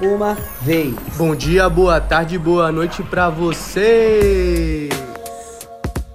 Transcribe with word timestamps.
uma 0.00 0.36
vez. 0.60 0.94
Bom 1.16 1.34
dia, 1.34 1.68
boa 1.68 2.00
tarde, 2.00 2.38
boa 2.38 2.70
noite 2.70 3.02
pra 3.02 3.28
você. 3.30 4.88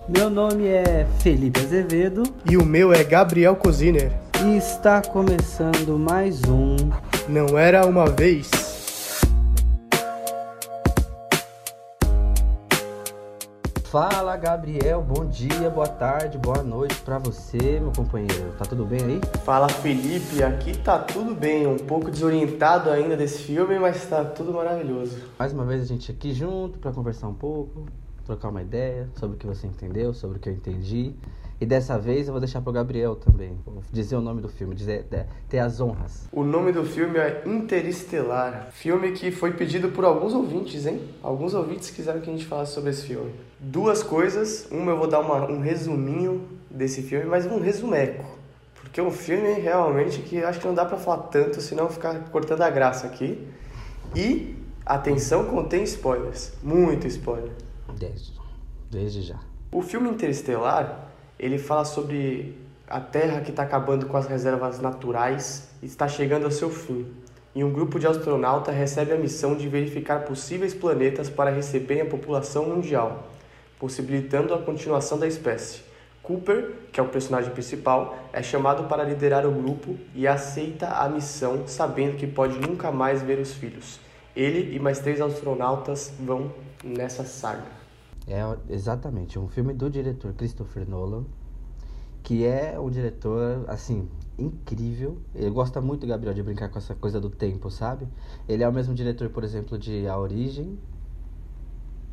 Meu 0.08 0.30
nome 0.30 0.68
é 0.68 1.08
Felipe 1.20 1.60
Azevedo 1.62 2.24
E 2.50 2.58
o 2.58 2.66
meu 2.66 2.92
é 2.92 3.02
Gabriel 3.04 3.56
Coziner. 3.56 4.12
e 4.44 4.58
está 4.58 5.02
começando 5.02 5.98
mais 5.98 6.42
um 6.50 6.76
Não 7.30 7.58
era 7.58 7.86
uma 7.86 8.08
vez. 8.08 8.50
Fala 13.92 14.38
Gabriel, 14.38 15.02
bom 15.02 15.26
dia, 15.26 15.70
boa 15.70 15.86
tarde, 15.86 16.38
boa 16.38 16.64
noite 16.64 16.96
pra 17.02 17.18
você, 17.18 17.78
meu 17.78 17.92
companheiro. 17.92 18.54
Tá 18.58 18.64
tudo 18.64 18.86
bem 18.86 19.02
aí? 19.04 19.22
Fala 19.44 19.68
Felipe, 19.68 20.42
aqui 20.42 20.78
tá 20.78 20.98
tudo 20.98 21.36
bem, 21.36 21.68
um 21.68 21.76
pouco 21.76 22.10
desorientado 22.10 22.90
ainda 22.90 23.18
desse 23.18 23.44
filme, 23.44 23.78
mas 23.78 24.06
tá 24.08 24.24
tudo 24.24 24.54
maravilhoso. 24.54 25.18
Mais 25.38 25.52
uma 25.52 25.66
vez 25.66 25.82
a 25.82 25.86
gente 25.86 26.10
aqui 26.10 26.34
junto 26.34 26.80
pra 26.80 26.94
conversar 26.94 27.28
um 27.28 27.34
pouco, 27.34 27.86
trocar 28.24 28.48
uma 28.48 28.62
ideia 28.62 29.10
sobre 29.20 29.36
o 29.36 29.38
que 29.38 29.46
você 29.46 29.68
entendeu, 29.68 30.14
sobre 30.14 30.38
o 30.38 30.40
que 30.40 30.48
eu 30.48 30.54
entendi. 30.54 31.14
E 31.62 31.66
dessa 31.66 31.96
vez 32.00 32.26
eu 32.26 32.34
vou 32.34 32.40
deixar 32.42 32.60
pro 32.60 32.74
Gabriel 32.74 33.16
também, 33.16 33.56
vou 33.64 33.84
dizer 33.92 34.16
o 34.16 34.22
nome 34.22 34.42
do 34.42 34.50
filme, 34.50 34.74
dizer, 34.74 35.06
é, 35.12 35.28
ter 35.48 35.60
as 35.60 35.80
honras. 35.80 36.28
O 36.32 36.44
nome 36.44 36.72
do 36.72 36.84
filme 36.84 37.20
é 37.20 37.44
Interestelar, 37.46 38.70
filme 38.72 39.12
que 39.12 39.30
foi 39.30 39.54
pedido 39.54 39.90
por 39.90 40.04
alguns 40.04 40.34
ouvintes, 40.34 40.88
hein? 40.88 41.00
Alguns 41.22 41.54
ouvintes 41.54 41.92
quiseram 41.92 42.20
que 42.20 42.32
a 42.32 42.34
gente 42.34 42.48
falasse 42.48 42.74
sobre 42.74 42.90
esse 42.90 43.04
filme. 43.06 43.32
Duas 43.60 44.02
coisas, 44.02 44.68
uma 44.72 44.90
eu 44.92 44.98
vou 44.98 45.08
dar 45.08 45.20
uma- 45.20 45.46
um 45.52 45.60
resuminho 45.60 46.48
desse 46.68 47.04
filme, 47.04 47.26
mas 47.26 47.46
um 47.46 47.60
resumeco. 47.60 48.26
Porque 48.74 49.00
é 49.00 49.04
um 49.04 49.12
filme 49.12 49.54
realmente 49.54 50.24
que 50.24 50.44
acho 50.44 50.60
que 50.60 50.66
não 50.66 50.74
dá 50.74 50.84
pra 50.84 50.98
falar 50.98 51.20
tanto, 51.28 51.62
senão 51.62 51.88
ficar 51.90 52.22
cortando 52.32 52.64
a 52.64 52.72
graça 52.72 53.06
aqui. 53.06 53.48
E, 54.16 54.56
atenção, 54.84 55.46
contém 55.46 55.84
spoilers. 55.84 56.54
Muito 56.64 57.06
spoiler. 57.06 57.52
Desde, 58.00 58.34
desde 58.90 59.22
já. 59.22 59.40
O 59.72 59.84
filme 59.84 60.10
Interestelar, 60.10 61.11
ele 61.42 61.58
fala 61.58 61.84
sobre 61.84 62.56
a 62.88 63.00
Terra 63.00 63.42
que 63.42 63.50
está 63.50 63.64
acabando 63.64 64.06
com 64.06 64.16
as 64.16 64.28
reservas 64.28 64.80
naturais 64.80 65.70
e 65.82 65.88
está 65.88 66.08
chegando 66.08 66.46
ao 66.46 66.52
seu 66.52 66.70
fim. 66.70 67.08
E 67.56 67.64
um 67.64 67.74
grupo 67.74 68.00
de 68.00 68.06
astronautas 68.06 68.76
recebe 68.76 69.12
a 69.12 69.18
missão 69.18 69.56
de 69.56 69.68
verificar 69.68 70.24
possíveis 70.24 70.76
planetas 70.76 71.32
para 71.32 71.50
receberem 71.50 72.04
a 72.04 72.06
população 72.06 72.66
mundial, 72.68 73.28
possibilitando 73.80 74.54
a 74.54 74.62
continuação 74.62 75.18
da 75.18 75.28
espécie. 75.28 75.82
Cooper, 76.22 76.74
que 76.92 77.00
é 77.00 77.04
o 77.04 77.08
personagem 77.08 77.52
principal, 77.52 78.16
é 78.32 78.44
chamado 78.44 78.84
para 78.84 79.04
liderar 79.04 79.44
o 79.44 79.52
grupo 79.52 79.98
e 80.14 80.28
aceita 80.28 80.90
a 80.90 81.10
missão, 81.10 81.64
sabendo 81.66 82.18
que 82.18 82.28
pode 82.28 82.60
nunca 82.60 82.92
mais 82.92 83.24
ver 83.24 83.40
os 83.40 83.52
filhos. 83.52 84.00
Ele 84.36 84.76
e 84.76 84.80
mais 84.80 85.00
três 85.00 85.20
astronautas 85.20 86.14
vão 86.20 86.54
nessa 86.84 87.26
saga. 87.26 87.81
É 88.28 88.42
exatamente 88.70 89.40
um 89.40 89.48
filme 89.48 89.74
do 89.74 89.90
diretor 89.90 90.34
Christopher 90.34 90.88
Nolan, 90.88 91.26
que 92.24 92.46
é 92.46 92.80
um 92.80 92.90
diretor 92.90 93.66
assim 93.68 94.08
incrível. 94.38 95.18
Ele 95.34 95.50
gosta 95.50 95.82
muito, 95.82 96.06
Gabriel, 96.06 96.34
de 96.34 96.44
brincar 96.44 96.70
com 96.70 96.78
essa 96.78 96.94
coisa 96.96 97.20
do 97.20 97.30
tempo, 97.30 97.70
sabe? 97.70 98.08
Ele 98.48 98.64
é 98.64 98.70
o 98.70 98.74
mesmo 98.74 98.94
diretor, 98.94 99.30
por 99.30 99.44
exemplo, 99.44 99.78
de 99.78 100.08
A 100.08 100.18
Origem, 100.18 100.78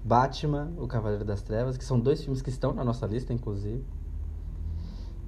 Batman, 0.04 0.72
O 0.78 0.86
Cavaleiro 0.86 1.24
das 1.24 1.42
Trevas, 1.42 1.76
que 1.76 1.84
são 1.84 2.00
dois 2.00 2.22
filmes 2.22 2.40
que 2.40 2.50
estão 2.50 2.72
na 2.72 2.82
nossa 2.82 3.06
lista, 3.06 3.32
inclusive. 3.32 3.84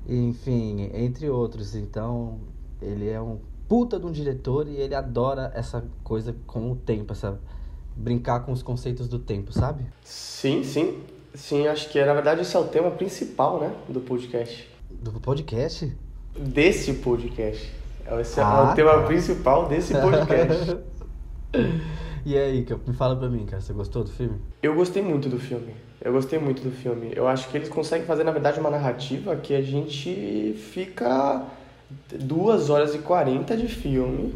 Enfim, 0.09 0.91
entre 0.95 1.29
outros. 1.29 1.75
Então, 1.75 2.41
ele 2.81 3.09
é 3.09 3.21
um 3.21 3.39
puta 3.69 4.01
de 4.01 4.07
um 4.07 4.11
diretor 4.11 4.67
e 4.67 4.77
ele 4.77 4.95
adora 4.95 5.53
essa 5.55 5.85
coisa 6.03 6.35
com 6.47 6.73
o 6.73 6.77
tempo, 6.77 7.13
essa 7.13 7.39
brincar 8.01 8.41
com 8.41 8.53
os 8.53 8.63
conceitos 8.63 9.07
do 9.09 9.19
tempo, 9.19 9.53
sabe? 9.53 9.85
Sim, 10.03 10.65
sim. 10.65 10.99
Sim, 11.35 11.69
acho 11.69 11.89
que 11.91 12.05
na 12.05 12.13
verdade 12.13 12.41
esse 12.41 12.57
é 12.57 12.59
o 12.59 12.65
tema 12.65 12.91
principal, 12.91 13.61
né, 13.61 13.73
do 13.89 14.01
podcast. 14.01 14.69
Do 14.91 15.13
podcast? 15.21 15.93
Desse 16.37 16.95
podcast. 16.95 17.71
Esse 18.21 18.41
é 18.41 18.43
Ah, 18.43 18.71
o 18.73 18.75
tema 18.75 18.93
tá. 18.95 19.03
principal 19.07 19.69
desse 19.69 19.93
podcast. 20.01 20.77
e 22.27 22.37
aí, 22.37 22.67
me 22.87 22.95
fala 22.95 23.15
pra 23.15 23.29
mim, 23.29 23.47
cara, 23.47 23.61
você 23.63 23.73
gostou 23.73 24.03
do 24.03 24.11
filme? 24.11 24.41
Eu 24.63 24.75
gostei 24.75 25.03
muito 25.03 25.29
do 25.29 25.39
filme. 25.39 25.73
Eu 26.01 26.13
gostei 26.13 26.39
muito 26.39 26.63
do 26.63 26.71
filme. 26.71 27.13
Eu 27.15 27.29
acho 27.29 27.49
que 27.49 27.57
eles 27.59 27.69
conseguem 27.69 28.07
fazer, 28.07 28.25
na 28.25 28.33
verdade, 28.33 28.59
uma 28.59 28.71
narrativa 28.71 29.37
que 29.37 29.55
a 29.55 29.63
gente 29.63 30.55
fica 30.73 31.45
duas 32.19 32.71
horas 32.71 32.95
e 32.95 32.99
40 32.99 33.57
de 33.57 33.69
filme. 33.69 34.35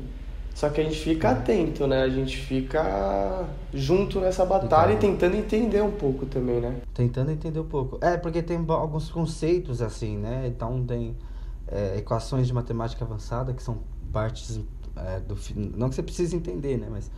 Só 0.55 0.69
que 0.71 0.81
a 0.81 0.85
gente 0.85 0.99
fica 0.99 1.31
atento, 1.31 1.87
né? 1.87 2.03
A 2.03 2.09
gente 2.09 2.37
fica 2.37 3.45
junto 3.73 4.21
nessa 4.21 4.45
batalha 4.47 4.93
e 4.93 4.95
Então. 4.97 5.11
tentando 5.11 5.37
entender 5.37 5.83
um 5.83 5.91
pouco 5.91 6.27
também, 6.27 6.61
né? 6.61 6.81
Tentando 6.95 7.33
entender 7.33 7.59
um 7.59 7.67
pouco. 7.67 7.99
É, 8.01 8.17
porque 8.17 8.41
tem 8.41 8.65
alguns 8.69 9.11
conceitos 9.11 9.83
assim, 9.83 10.17
né? 10.17 10.47
Então 10.47 10.85
tem 10.85 11.17
é, 11.67 11.99
equações 11.99 12.47
de 12.47 12.53
matemática 12.55 13.05
avançada 13.05 13.53
que 13.53 13.63
são 13.63 13.79
partes 14.13 14.61
é, 14.97 15.19
do 15.19 15.35
filme. 15.35 15.73
Não 15.77 15.89
que 15.89 15.97
você 15.97 16.03
precise 16.05 16.37
entender, 16.37 16.79
né? 16.79 16.87
Mas 16.89 17.11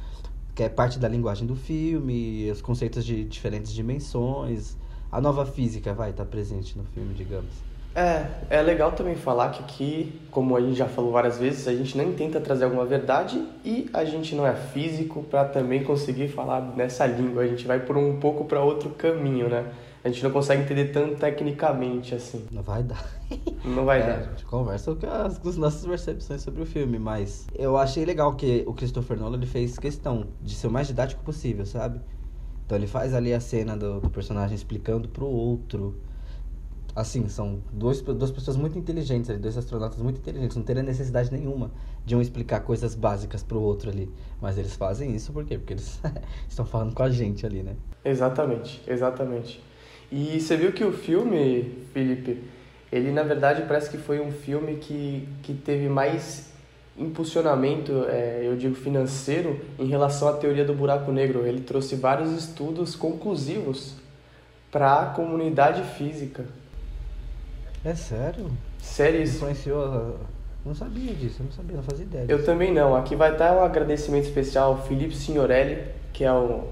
que 0.55 0.63
é 0.63 0.71
parte 0.71 0.99
da 0.99 1.07
linguagem 1.07 1.47
do 1.47 1.55
filme, 1.55 2.51
os 2.51 2.63
conceitos 2.63 3.05
de 3.05 3.23
diferentes 3.25 3.71
dimensões. 3.71 4.79
A 5.13 5.21
nova 5.21 5.45
física 5.45 5.93
vai 5.93 6.11
estar 6.11 6.25
presente 6.25 6.77
no 6.79 6.85
filme, 6.85 7.13
digamos. 7.13 7.53
É, 7.97 8.27
é 8.51 8.61
legal 8.62 8.93
também 8.93 9.15
falar 9.17 9.51
que 9.53 9.61
aqui, 9.62 10.21
como 10.31 10.55
a 10.55 10.61
gente 10.61 10.75
já 10.77 10.87
falou 10.87 11.12
várias 11.12 11.39
vezes, 11.39 11.67
a 11.67 11.75
gente 11.75 11.97
nem 11.97 12.12
tenta 12.12 12.39
trazer 12.41 12.65
alguma 12.65 12.84
verdade 12.84 13.43
e 13.65 13.89
a 13.91 14.05
gente 14.05 14.34
não 14.34 14.47
é 14.47 14.55
físico 14.55 15.23
para 15.23 15.47
também 15.47 15.83
conseguir 15.83 16.29
falar 16.29 16.61
nessa 16.77 17.06
língua. 17.06 17.43
A 17.43 17.47
gente 17.47 17.67
vai 17.67 17.81
por 17.81 17.97
um 17.97 18.21
pouco 18.21 18.45
para 18.45 18.62
outro 18.62 18.91
caminho, 18.91 19.49
né? 19.49 19.73
A 20.05 20.09
gente 20.09 20.23
não 20.23 20.31
consegue 20.31 20.62
entender 20.62 20.93
tanto 20.93 21.17
tecnicamente 21.17 22.15
assim. 22.15 22.47
Não 22.51 22.62
vai 22.62 22.83
dar. 22.83 23.03
Não 23.65 23.85
vai 23.87 24.03
É, 24.03 24.03
a 24.03 24.06
dar. 24.06 24.23
gente 24.23 24.45
conversa 24.45 24.95
com 24.95 25.06
as, 25.06 25.39
com 25.39 25.49
as 25.49 25.56
nossas 25.56 25.85
percepções 25.87 26.43
sobre 26.43 26.62
o 26.62 26.67
filme, 26.67 26.99
mas 26.99 27.47
eu 27.55 27.77
achei 27.79 28.05
legal 28.05 28.37
que 28.37 28.62
o 28.67 28.75
Christopher 28.75 29.19
Nolan 29.19 29.39
ele 29.39 29.47
fez 29.47 29.79
questão 29.79 30.29
de 30.43 30.55
ser 30.55 30.67
o 30.67 30.71
mais 30.71 30.87
didático 30.87 31.25
possível, 31.25 31.65
sabe? 31.67 32.01
Então 32.65 32.77
ele 32.77 32.87
faz 32.87 33.15
ali 33.15 33.33
a 33.33 33.41
cena 33.41 33.77
do, 33.77 34.01
do 34.01 34.11
personagem 34.11 34.55
explicando 34.55 35.09
pro 35.09 35.27
outro. 35.27 35.99
Assim, 36.97 37.29
são 37.29 37.61
dois, 37.71 38.01
duas 38.01 38.31
pessoas 38.31 38.57
muito 38.57 38.79
inteligentes 38.79 39.29
ali, 39.29 39.39
dois 39.39 39.59
astronautas 39.59 39.99
muito 39.99 40.19
inteligentes, 40.19 40.57
não 40.57 40.65
teria 40.65 40.83
necessidade 40.83 41.31
nenhuma 41.31 41.71
de 42.07 42.17
um 42.17 42.23
explicar 42.23 42.61
coisas 42.61 42.95
básicas 42.95 43.43
pro 43.43 43.61
outro 43.61 43.91
ali. 43.91 44.11
Mas 44.41 44.57
eles 44.57 44.75
fazem 44.75 45.15
isso 45.15 45.31
por 45.31 45.45
quê? 45.45 45.59
Porque 45.59 45.75
eles 45.75 46.01
estão 46.49 46.65
falando 46.65 46.95
com 46.95 47.03
a 47.03 47.11
gente 47.11 47.45
ali, 47.45 47.62
né? 47.62 47.77
Exatamente, 48.03 48.83
exatamente. 48.87 49.62
E 50.11 50.41
você 50.41 50.56
viu 50.56 50.73
que 50.73 50.85
o 50.85 50.93
filme, 50.93 51.85
Felipe, 51.93 52.43
ele 52.91 53.12
na 53.12 53.23
verdade 53.23 53.65
parece 53.69 53.91
que 53.91 53.99
foi 53.99 54.19
um 54.19 54.33
filme 54.33 54.77
que, 54.77 55.29
que 55.43 55.53
teve 55.53 55.91
mais 55.91 56.51
impulsionamento, 56.99 58.06
é, 58.09 58.41
eu 58.43 58.56
digo 58.56 58.75
financeiro, 58.75 59.61
em 59.79 59.87
relação 59.87 60.29
à 60.29 60.33
teoria 60.33 60.65
do 60.65 60.73
buraco 60.73 61.12
negro. 61.12 61.45
Ele 61.45 61.61
trouxe 61.61 61.95
vários 61.95 62.33
estudos 62.33 62.97
conclusivos 62.97 63.97
para 64.71 65.03
a 65.03 65.06
comunidade 65.06 65.83
física. 65.95 66.47
É 67.87 67.95
sério? 67.95 68.51
Séries. 68.81 69.37
Influenciou. 69.37 69.85
a- 69.85 70.13
Não 70.65 70.75
sabia 70.75 71.15
disso, 71.15 71.45
não 71.45 71.53
sabia, 71.53 71.77
não 71.77 71.83
fazia 71.85 72.05
ideia. 72.05 72.27
Eu 72.29 72.45
também 72.45 72.73
não. 72.75 72.97
Aqui 72.97 73.15
vai 73.15 73.31
estar 73.31 73.53
um 73.57 73.63
agradecimento 73.63 74.25
especial 74.25 74.73
ao 74.73 74.83
Felipe 74.83 75.15
Signorelli, 75.15 75.79
que 76.13 76.25
é 76.25 76.33
um, 76.33 76.65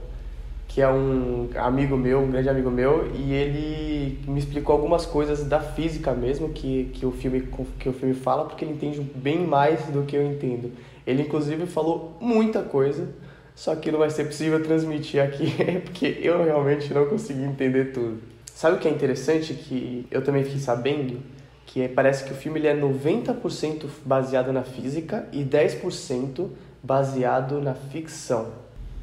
que 0.67 0.83
é 0.83 0.89
um 0.89 1.49
amigo 1.55 1.97
meu, 1.97 2.19
um 2.19 2.29
grande 2.29 2.49
amigo 2.49 2.69
meu, 2.73 3.13
e 3.15 3.33
ele 3.33 4.19
me 4.27 4.41
explicou 4.41 4.75
algumas 4.75 5.07
coisas 5.07 5.45
da 5.45 5.61
física 5.61 6.11
mesmo 6.13 6.49
que, 6.49 6.91
que, 6.95 7.07
o, 7.07 7.13
filme, 7.13 7.49
que 7.78 7.89
o 7.89 7.93
filme 7.93 8.15
fala, 8.15 8.47
porque 8.47 8.65
ele 8.65 8.72
entende 8.75 9.01
bem 9.01 9.47
mais 9.47 9.84
do 9.87 10.03
que 10.03 10.17
eu 10.17 10.27
entendo. 10.27 10.72
Ele, 11.07 11.22
inclusive, 11.22 11.65
falou 11.67 12.17
muita 12.21 12.60
coisa, 12.63 13.07
só 13.55 13.77
que 13.77 13.93
não 13.93 14.01
vai 14.01 14.10
ser 14.10 14.25
possível 14.25 14.60
transmitir 14.65 15.22
aqui, 15.22 15.55
porque 15.84 16.19
eu 16.21 16.43
realmente 16.43 16.93
não 16.93 17.07
consegui 17.07 17.45
entender 17.45 17.93
tudo. 17.93 18.34
Sabe 18.54 18.77
o 18.77 18.78
que 18.78 18.86
é 18.86 18.91
interessante 18.91 19.53
que 19.53 20.06
eu 20.12 20.22
também 20.22 20.45
fiquei 20.45 20.60
sabendo? 20.60 21.21
Que 21.66 21.83
é- 21.83 21.89
parece 21.89 22.22
que 22.24 22.33
o 22.33 22.36
filme 22.36 22.60
ele 22.60 22.68
é 22.68 22.74
90% 22.74 23.89
baseado 24.04 24.53
na 24.53 24.62
física 24.62 25.27
e 25.33 25.42
10% 25.42 26.51
baseado 26.80 27.60
na 27.60 27.74
ficção. 27.74 28.53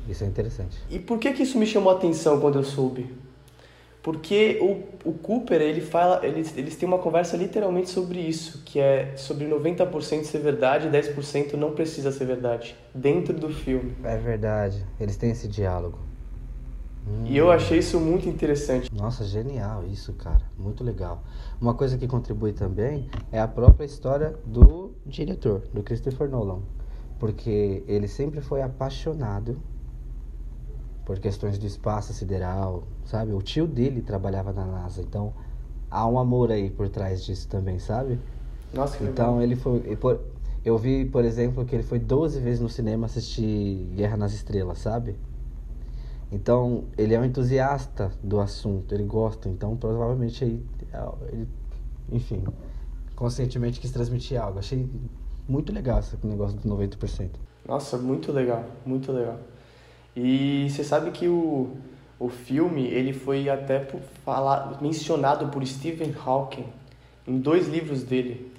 Isso 0.08 0.24
é 0.24 0.28
interessante. 0.28 0.78
E 0.90 0.98
por 0.98 1.20
que 1.20 1.34
que 1.34 1.44
isso 1.44 1.58
me 1.58 1.66
chamou 1.66 1.92
a 1.92 1.98
atenção 1.98 2.40
quando 2.40 2.60
eu 2.60 2.64
soube? 2.64 3.14
Porque 4.02 4.58
o, 4.62 5.10
o 5.10 5.14
Cooper, 5.14 5.62
ele 5.62 5.82
fala, 5.82 6.26
eles, 6.26 6.58
eles 6.58 6.76
têm 6.78 6.88
uma 6.88 6.98
conversa 6.98 7.36
literalmente 7.36 7.90
sobre 7.90 8.20
isso, 8.20 8.64
que 8.66 8.80
é 8.80 9.16
sobre 9.18 9.46
90% 9.48 10.24
ser 10.24 10.40
verdade 10.40 10.88
e 10.88 10.90
10% 10.90 11.54
não 11.56 11.74
precisa 11.74 12.10
ser 12.12 12.26
verdade, 12.26 12.76
dentro 12.96 13.34
do 13.34 13.50
filme. 13.50 13.94
É 14.04 14.18
verdade, 14.18 14.84
eles 15.00 15.18
têm 15.18 15.32
esse 15.32 15.48
diálogo. 15.48 16.00
Hum. 17.08 17.26
E 17.26 17.36
eu 17.38 17.52
achei 17.52 17.80
isso 17.80 18.00
muito 18.00 18.30
interessante. 18.30 18.90
Nossa, 18.94 19.24
genial 19.24 19.84
isso, 19.86 20.14
cara. 20.14 20.42
Muito 20.58 20.84
legal. 20.84 21.24
Uma 21.60 21.74
coisa 21.74 21.98
que 21.98 22.08
contribui 22.08 22.54
também 22.54 23.10
é 23.32 23.40
a 23.40 23.48
própria 23.48 23.86
história 23.86 24.36
do 24.46 24.92
diretor, 25.06 25.64
do 25.74 25.82
Christopher 25.82 26.30
Nolan. 26.30 26.60
Porque 27.20 27.84
ele 27.88 28.08
sempre 28.08 28.42
foi 28.42 28.62
apaixonado 28.62 29.58
por 31.06 31.20
questões 31.20 31.58
do 31.58 31.66
espaço 31.66 32.14
sideral, 32.14 32.84
sabe? 33.06 33.34
O 33.34 33.42
tio 33.42 33.68
dele 33.68 34.02
trabalhava 34.02 34.54
na 34.54 34.66
NASA, 34.66 35.02
então 35.02 35.34
há 35.90 36.08
um 36.08 36.18
amor 36.18 36.52
aí 36.52 36.70
por 36.70 36.88
trás 36.90 37.24
disso 37.24 37.48
também, 37.48 37.80
sabe? 37.80 38.20
Nossa, 38.74 38.98
que 38.98 39.04
Então 39.04 39.38
legal. 39.38 39.42
ele 39.42 39.56
foi. 39.56 40.20
Eu 40.64 40.78
vi, 40.78 41.06
por 41.06 41.26
exemplo, 41.26 41.66
que 41.66 41.76
ele 41.76 41.84
foi 41.84 41.98
12 41.98 42.40
vezes 42.40 42.60
no 42.60 42.70
cinema 42.70 43.08
assistir 43.08 43.90
Guerra 43.96 44.16
nas 44.16 44.32
Estrelas, 44.32 44.78
sabe? 44.78 45.16
Então, 46.32 46.86
ele 46.98 47.14
é 47.14 47.20
um 47.20 47.26
entusiasta 47.26 48.12
do 48.24 48.40
assunto, 48.40 48.96
ele 48.96 49.04
gosta, 49.04 49.50
então 49.50 49.76
provavelmente 49.76 50.44
aí, 50.44 50.64
ele, 51.32 51.48
enfim, 52.10 52.44
conscientemente 53.16 53.80
quis 53.80 53.92
transmitir 53.92 54.42
algo. 54.42 54.60
Achei 54.60 54.90
muito 55.48 55.74
legal 55.74 56.00
esse 56.00 56.16
negócio 56.26 56.58
dos 56.58 56.66
90%. 56.66 57.30
Nossa, 57.68 57.98
muito 57.98 58.32
legal, 58.32 58.66
muito 58.86 59.12
legal. 59.12 59.38
E 60.16 60.68
você 60.70 60.84
sabe 60.84 61.12
que 61.12 61.28
o, 61.28 61.76
o 62.20 62.30
filme, 62.30 62.86
ele 62.86 63.14
foi 63.14 63.50
até 63.50 63.86
falar, 64.24 64.82
mencionado 64.82 65.48
por 65.48 65.66
Stephen 65.66 66.14
Hawking 66.26 66.66
em 67.28 67.40
dois 67.40 67.68
livros 67.68 68.04
dele. 68.04 68.51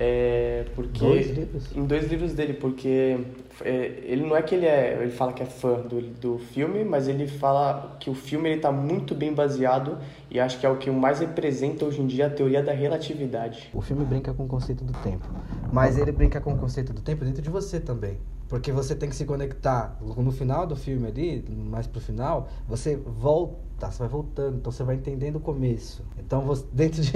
É, 0.00 0.64
porque 0.74 1.00
Dois 1.00 1.30
livros? 1.30 1.76
em 1.76 1.84
dois 1.84 2.08
livros 2.08 2.32
dele, 2.32 2.54
porque 2.54 3.18
é, 3.64 4.00
ele 4.04 4.22
não 4.22 4.36
é 4.36 4.42
que 4.42 4.54
ele 4.54 4.66
é, 4.66 4.98
ele 5.00 5.10
fala 5.10 5.32
que 5.32 5.42
é 5.42 5.46
fã 5.46 5.80
do, 5.80 6.00
do 6.00 6.38
filme, 6.38 6.84
mas 6.84 7.08
ele 7.08 7.26
fala 7.26 7.96
que 7.98 8.08
o 8.08 8.14
filme 8.14 8.50
ele 8.50 8.60
tá 8.60 8.70
muito 8.70 9.14
bem 9.14 9.32
baseado 9.32 9.98
e 10.30 10.38
acho 10.38 10.58
que 10.60 10.66
é 10.66 10.68
o 10.68 10.76
que 10.76 10.90
mais 10.90 11.20
representa 11.20 11.84
hoje 11.84 12.00
em 12.00 12.06
dia 12.06 12.26
a 12.26 12.30
teoria 12.30 12.62
da 12.62 12.72
relatividade. 12.72 13.70
O 13.74 13.80
filme 13.80 14.04
brinca 14.04 14.32
com 14.32 14.44
o 14.44 14.48
conceito 14.48 14.84
do 14.84 14.92
tempo, 15.02 15.26
mas 15.72 15.98
ele 15.98 16.12
brinca 16.12 16.40
com 16.40 16.52
o 16.52 16.58
conceito 16.58 16.92
do 16.92 17.00
tempo 17.00 17.24
dentro 17.24 17.42
de 17.42 17.50
você 17.50 17.80
também. 17.80 18.18
Porque 18.48 18.72
você 18.72 18.94
tem 18.94 19.08
que 19.08 19.14
se 19.14 19.26
conectar. 19.26 19.98
No 20.00 20.32
final 20.32 20.66
do 20.66 20.74
filme 20.74 21.06
ali, 21.06 21.44
mais 21.50 21.86
pro 21.86 22.00
final, 22.00 22.48
você 22.66 22.96
volta, 22.96 23.90
você 23.90 23.98
vai 23.98 24.08
voltando, 24.08 24.56
então 24.56 24.72
você 24.72 24.82
vai 24.82 24.96
entendendo 24.96 25.36
o 25.36 25.40
começo. 25.40 26.02
Então, 26.18 26.40
você, 26.40 26.64
dentro 26.72 27.02
de. 27.02 27.12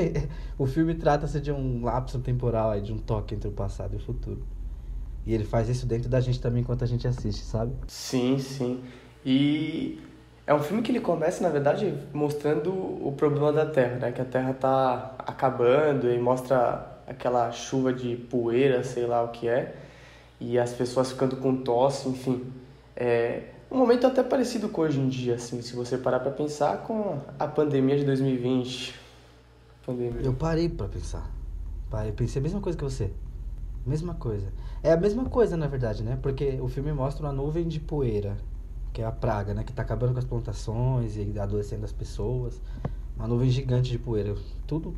O 0.59 0.67
filme 0.67 0.95
trata-se 0.95 1.41
de 1.41 1.51
um 1.51 1.85
lapso 1.85 2.19
temporal, 2.19 2.71
aí, 2.71 2.83
de 2.83 2.93
um 2.93 2.99
toque 2.99 3.35
entre 3.35 3.49
o 3.49 3.53
passado 3.53 3.95
e 3.95 3.97
o 3.97 4.01
futuro. 4.01 4.43
E 5.25 5.33
ele 5.33 5.45
faz 5.45 5.69
isso 5.69 5.87
dentro 5.87 6.09
da 6.09 6.21
gente 6.21 6.41
também 6.41 6.63
enquanto 6.63 6.85
a 6.85 6.87
gente 6.87 7.09
assiste, 7.09 7.43
sabe? 7.45 7.73
Sim, 7.87 8.39
sim. 8.39 8.83
E 9.25 10.01
é 10.47 10.53
um 10.53 10.61
filme 10.61 10.83
que 10.83 10.91
ele 10.91 11.01
começa, 11.01 11.43
na 11.43 11.49
verdade, 11.49 11.95
mostrando 12.13 12.71
o 12.73 13.15
problema 13.17 13.53
da 13.53 13.65
Terra, 13.65 13.97
né? 13.97 14.13
Que 14.13 14.21
a 14.21 14.25
Terra 14.25 14.53
tá 14.53 15.15
acabando 15.19 16.11
e 16.11 16.19
mostra 16.19 17.01
aquela 17.07 17.51
chuva 17.53 17.93
de 17.93 18.17
poeira, 18.17 18.83
sei 18.83 19.07
lá 19.07 19.23
o 19.23 19.29
que 19.29 19.49
é, 19.49 19.77
e 20.43 20.59
as 20.59 20.73
pessoas 20.73 21.13
ficando 21.13 21.37
com 21.37 21.57
tosse, 21.57 22.09
enfim. 22.09 22.45
É 22.97 23.53
um 23.71 23.79
momento 23.79 24.07
até 24.07 24.23
parecido 24.23 24.69
com 24.69 24.83
hoje 24.83 25.01
em 25.01 25.09
dia, 25.09 25.37
assim, 25.37 25.63
se 25.63 25.75
você 25.75 25.97
parar 25.97 26.21
pra 26.21 26.31
pensar 26.31 26.79
com 26.83 27.21
a 27.39 27.47
pandemia 27.47 27.97
de 27.97 28.05
2020. 28.05 28.95
Pandemia. 29.87 30.21
Eu 30.23 30.35
parei 30.35 30.69
pra 30.69 30.89
pensar. 30.89 31.31
Parei, 31.89 32.13
pensei 32.13 32.41
a 32.41 32.43
mesma 32.43 32.61
coisa 32.61 32.77
que 32.77 32.85
você. 32.85 33.11
Mesma 33.87 34.15
coisa. 34.15 34.53
É 34.83 34.93
a 34.93 34.97
mesma 34.97 35.25
coisa, 35.25 35.57
na 35.57 35.67
verdade, 35.67 36.03
né? 36.03 36.19
Porque 36.21 36.59
o 36.61 36.69
filme 36.69 36.93
mostra 36.93 37.25
uma 37.25 37.33
nuvem 37.33 37.67
de 37.67 37.81
poeira, 37.81 38.37
que 38.93 39.01
é 39.01 39.07
a 39.07 39.13
praga, 39.13 39.55
né? 39.55 39.65
Que 39.65 39.73
tá 39.73 39.83
acabando 39.83 40.13
com 40.13 40.19
as 40.19 40.25
plantações 40.25 41.17
e 41.17 41.39
adoecendo 41.39 41.85
as 41.85 41.93
pessoas. 41.93 42.61
Uma 43.17 43.29
nuvem 43.29 43.49
gigante 43.49 43.91
de 43.91 43.99
poeira. 43.99 44.35
Tudo 44.67 44.95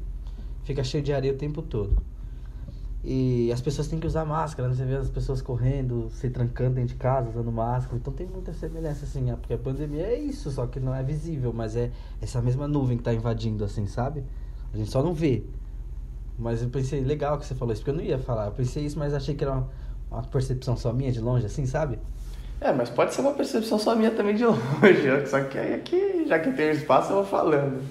fica 0.65 0.83
cheio 0.83 1.05
de 1.05 1.13
areia 1.13 1.33
o 1.33 1.37
tempo 1.37 1.63
todo. 1.63 1.97
E 3.07 3.53
as 3.53 3.61
pessoas 3.61 3.87
têm 3.87 4.01
que 4.01 4.07
usar 4.07 4.25
máscara, 4.25 4.67
né? 4.67 4.75
Você 4.75 4.85
vê 4.87 4.97
as 4.97 5.11
pessoas 5.11 5.43
correndo, 5.43 6.09
se 6.11 6.31
trancando 6.31 6.77
dentro 6.77 6.95
de 6.95 6.95
casa, 6.95 7.29
usando 7.29 7.53
máscara. 7.53 7.99
Então 7.99 8.11
tem 8.11 8.27
muita 8.27 8.55
semelhança, 8.55 9.05
assim, 9.05 9.21
né? 9.21 9.37
porque 9.39 9.53
a 9.53 9.59
pandemia 9.59 10.07
é 10.07 10.19
isso, 10.19 10.51
só 10.51 10.67
que 10.67 10.81
não 10.81 10.95
é 10.95 11.03
visível, 11.03 11.53
mas 11.53 11.77
é 11.77 11.91
essa 12.23 12.41
mesma 12.41 12.67
nuvem 12.67 12.97
que 12.97 13.03
tá 13.03 13.13
invadindo, 13.13 13.63
assim, 13.63 13.87
sabe? 13.87 14.25
A 14.73 14.77
gente 14.79 14.91
só 14.91 15.03
não 15.03 15.13
vê. 15.13 15.45
Mas 16.39 16.63
eu 16.63 16.71
pensei, 16.71 17.03
legal 17.03 17.39
que 17.39 17.45
você 17.45 17.55
falou 17.55 17.75
isso, 17.75 17.83
porque 17.83 17.91
eu 17.91 18.03
não 18.03 18.03
ia 18.03 18.19
falar. 18.19 18.47
Eu 18.47 18.53
pensei 18.53 18.83
isso, 18.87 18.99
mas 18.99 19.13
achei 19.13 19.35
que 19.35 19.45
era 19.45 19.53
uma, 19.53 19.69
uma 20.11 20.23
percepção 20.23 20.75
só 20.75 20.91
minha 20.91 21.13
de 21.13 21.21
longe, 21.21 21.45
assim, 21.45 21.67
sabe? 21.67 21.99
É, 22.59 22.73
mas 22.73 22.89
pode 22.89 23.13
ser 23.13 23.21
uma 23.21 23.35
percepção 23.35 23.79
só 23.79 23.95
minha 23.95 24.13
também 24.13 24.35
de 24.35 24.47
longe, 24.47 25.27
só 25.27 25.45
que 25.45 25.59
aí 25.59 25.75
aqui, 25.75 26.25
já 26.27 26.39
que 26.39 26.51
tem 26.53 26.71
espaço, 26.71 27.13
eu 27.13 27.17
vou 27.17 27.27
falando. 27.27 27.83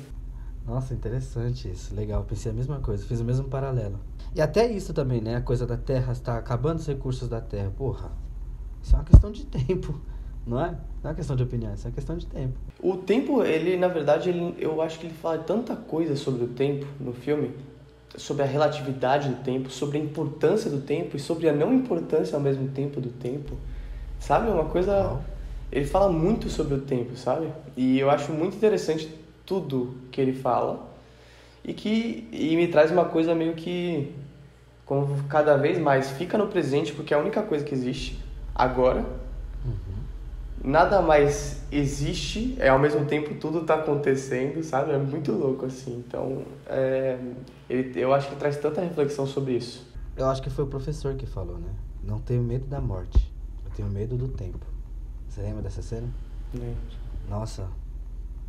Nossa, 0.65 0.94
interessante 0.94 1.69
isso. 1.69 1.94
Legal, 1.94 2.21
eu 2.21 2.25
pensei 2.25 2.51
a 2.51 2.56
mesma 2.56 2.80
coisa, 2.80 3.06
fiz 3.06 3.19
o 3.19 3.24
mesmo 3.24 3.48
paralelo. 3.48 4.00
E 4.33 4.42
até 4.42 4.65
isso 4.65 4.94
também, 4.94 5.21
né? 5.21 5.36
A 5.36 5.42
coisa 5.42 5.68
da 5.68 5.75
Terra 5.77 6.13
está 6.13 6.38
acabando 6.38 6.80
os 6.80 6.88
recursos 6.88 7.27
da 7.27 7.42
Terra. 7.42 7.71
Porra, 7.77 8.12
isso 8.81 8.95
é 8.95 8.98
uma 8.98 9.06
questão 9.06 9.31
de 9.31 9.45
tempo, 9.48 10.00
não 10.48 10.60
é? 10.60 10.69
Não 10.69 10.77
é 11.04 11.07
uma 11.10 11.13
questão 11.15 11.36
de 11.36 11.44
opinião, 11.44 11.74
isso 11.74 11.86
é 11.86 11.89
uma 11.89 11.95
questão 11.95 12.18
de 12.18 12.25
tempo. 12.25 12.57
O 12.81 12.95
tempo, 12.95 13.44
ele, 13.44 13.77
na 13.77 13.89
verdade, 13.89 14.30
ele, 14.30 14.56
eu 14.57 14.81
acho 14.81 15.00
que 15.00 15.07
ele 15.07 15.13
fala 15.13 15.38
tanta 15.39 15.75
coisa 15.75 16.15
sobre 16.15 16.45
o 16.45 16.48
tempo 16.48 16.86
no 17.00 17.12
filme, 17.12 17.51
sobre 18.16 18.44
a 18.44 18.45
relatividade 18.45 19.27
do 19.27 19.44
tempo, 19.44 19.69
sobre 19.69 19.98
a 19.98 20.01
importância 20.01 20.71
do 20.71 20.80
tempo 20.80 21.18
e 21.18 21.19
sobre 21.19 21.50
a 21.50 21.54
não 21.54 21.74
importância 21.74 22.36
ao 22.36 22.42
mesmo 22.42 22.69
tempo 22.69 23.01
do 23.01 23.09
tempo. 23.09 23.57
Sabe? 24.18 24.50
É 24.50 24.54
uma 24.54 24.66
coisa. 24.66 25.19
Ele 25.69 25.86
fala 25.86 26.09
muito 26.09 26.50
sobre 26.50 26.75
o 26.75 26.81
tempo, 26.81 27.18
sabe? 27.18 27.51
E 27.75 28.00
eu 28.00 28.09
acho 28.09 28.31
muito 28.31 28.56
interessante 28.56 29.23
tudo 29.45 29.95
que 30.12 30.19
ele 30.19 30.34
fala 30.34 30.88
e 31.63 31.74
que 31.74 32.28
e 32.31 32.56
me 32.56 32.68
traz 32.68 32.92
uma 32.92 33.06
coisa 33.06 33.34
meio 33.34 33.54
que 33.54 34.13
como 34.86 35.24
cada 35.24 35.56
vez 35.57 35.78
mais 35.78 36.12
fica 36.12 36.38
no 36.38 36.48
presente 36.48 36.94
porque 36.94 37.13
é 37.13 37.18
a 37.18 37.19
única 37.19 37.42
coisa 37.42 37.63
que 37.63 37.74
existe 37.74 38.19
agora 38.54 39.06
nada 40.63 41.01
mais 41.01 41.62
existe, 41.72 42.56
é 42.57 42.69
ao 42.69 42.80
mesmo 42.80 43.06
tempo 43.06 43.36
tudo 43.36 43.66
tá 43.66 43.75
acontecendo, 43.75 44.63
sabe? 44.63 44.92
É 44.92 44.98
muito 44.98 45.31
louco 45.34 45.66
assim. 45.66 46.04
Então, 46.07 46.44
é, 46.68 47.19
ele, 47.69 48.00
eu 48.00 48.13
acho 48.13 48.30
que 48.30 48.36
traz 48.38 48.57
tanta 48.57 48.81
reflexão 48.81 49.28
sobre 49.28 49.54
isso. 49.54 49.86
Eu 50.16 50.28
acho 50.30 50.42
que 50.42 50.50
foi 50.50 50.63
o 50.63 50.68
professor 50.68 51.16
que 51.16 51.25
falou, 51.25 51.57
né? 51.57 51.69
Não 52.01 52.19
tenho 52.19 52.42
medo 52.42 52.66
da 52.66 52.80
morte, 52.80 53.31
eu 53.66 53.72
tenho 53.75 53.90
medo 53.90 54.16
do 54.16 54.30
tempo. 54.30 54.66
Você 55.28 55.42
lembra 55.42 55.62
dessa 55.63 55.81
cena? 55.81 56.07
né? 56.54 56.75
Nossa, 57.30 57.68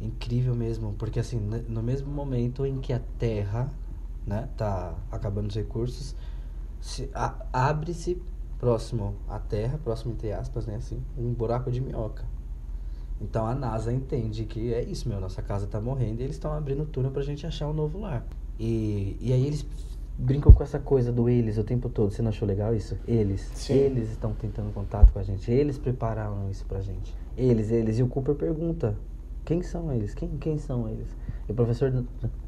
incrível 0.01 0.55
mesmo, 0.55 0.95
porque 0.99 1.21
assim, 1.21 1.39
no 1.69 1.83
mesmo 1.83 2.13
momento 2.13 2.67
em 2.67 2.79
que 2.79 2.93
a 2.93 3.01
Terra, 3.19 3.71
né, 4.27 4.49
tá 4.57 4.95
acabando 5.11 5.49
os 5.49 5.55
recursos, 5.55 6.15
se 6.81 7.11
abre-se 7.53 8.21
próximo 8.59 9.15
à 9.29 9.39
Terra, 9.39 9.79
próximo 9.83 10.13
entre 10.13 10.33
aspas, 10.33 10.67
né, 10.67 10.77
assim, 10.77 11.03
um 11.17 11.33
buraco 11.33 11.71
de 11.71 11.81
minhoca. 11.81 12.25
Então 13.21 13.47
a 13.47 13.55
NASA 13.55 13.93
entende 13.93 14.45
que 14.45 14.75
é 14.75 14.83
isso, 14.83 15.09
meu, 15.09 15.21
nossa 15.21 15.41
casa 15.41 15.67
tá 15.67 15.81
morrendo 15.81 16.21
e 16.21 16.25
eles 16.25 16.37
estão 16.37 16.53
abrindo 16.53 16.85
túnel 16.85 17.11
pra 17.11 17.23
gente 17.23 17.47
achar 17.47 17.69
um 17.69 17.73
novo 17.73 18.01
lar. 18.01 18.27
E, 18.59 19.17
e 19.21 19.33
aí 19.33 19.47
eles 19.47 19.65
brincam 20.17 20.53
com 20.53 20.63
essa 20.63 20.79
coisa 20.79 21.13
do 21.13 21.29
eles 21.29 21.59
o 21.59 21.65
tempo 21.65 21.89
todo. 21.89 22.11
Você 22.13 22.23
não 22.23 22.29
achou 22.29 22.47
legal 22.47 22.75
isso? 22.75 22.97
Eles. 23.07 23.41
Sim. 23.55 23.75
Eles 23.75 24.11
estão 24.11 24.33
tentando 24.33 24.73
contato 24.73 25.13
com 25.13 25.19
a 25.19 25.23
gente. 25.23 25.51
Eles 25.51 25.79
prepararam 25.79 26.51
isso 26.51 26.65
pra 26.67 26.81
gente. 26.81 27.15
Eles, 27.37 27.71
eles. 27.71 27.99
E 27.99 28.03
o 28.03 28.09
Cooper 28.09 28.35
pergunta: 28.35 28.97
quem 29.45 29.63
são 29.63 29.93
eles? 29.93 30.15
Quem, 30.15 30.37
quem 30.39 30.59
são 30.59 30.89
eles? 30.89 31.09
E 31.49 31.53
o 31.53 31.55
professor 31.55 31.93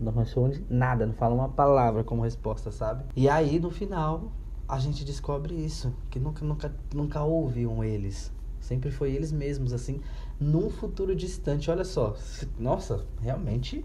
não- 0.01 0.13
responde 0.13 0.65
nada, 0.71 1.07
não 1.07 1.13
fala 1.13 1.35
uma 1.35 1.49
palavra 1.49 2.03
como 2.03 2.23
resposta, 2.23 2.71
sabe? 2.71 3.05
E 3.15 3.29
aí 3.29 3.61
no 3.61 3.71
final 3.71 4.33
a 4.69 4.79
gente 4.79 5.05
descobre 5.05 5.55
isso: 5.55 5.93
que 6.11 6.19
nunca, 6.19 6.45
nunca, 6.45 6.75
nunca 6.95 7.23
houve 7.23 7.67
um 7.67 7.85
eles. 7.85 8.33
Sempre 8.61 8.91
foi 8.91 9.13
eles 9.13 9.31
mesmos, 9.31 9.73
assim, 9.73 10.01
num 10.41 10.71
futuro 10.71 11.15
distante. 11.15 11.71
Olha 11.71 11.85
só, 11.85 12.17
nossa, 12.59 13.05
realmente 13.21 13.85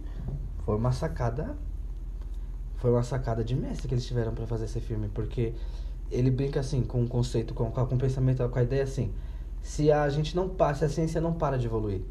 foi 0.65 0.75
uma 0.75 0.91
sacada 0.91 1.55
foi 2.77 2.89
uma 2.89 3.03
sacada 3.03 3.43
de 3.43 3.55
mestre 3.55 3.87
que 3.87 3.93
eles 3.93 4.05
tiveram 4.05 4.33
pra 4.33 4.47
fazer 4.47 4.65
esse 4.65 4.79
filme, 4.79 5.07
porque 5.13 5.53
ele 6.09 6.31
brinca 6.31 6.59
assim 6.59 6.81
com 6.81 7.03
o 7.03 7.07
conceito, 7.07 7.53
com, 7.53 7.69
com 7.69 7.95
o 7.95 7.97
pensamento, 7.97 8.47
com 8.49 8.57
a 8.57 8.63
ideia 8.63 8.83
assim. 8.83 9.13
Se 9.61 9.91
a 9.91 10.09
gente 10.09 10.35
não 10.35 10.49
passa, 10.49 10.85
a 10.87 10.89
ciência 10.89 11.21
não 11.21 11.33
para 11.33 11.59
de 11.59 11.67
evoluir. 11.67 12.01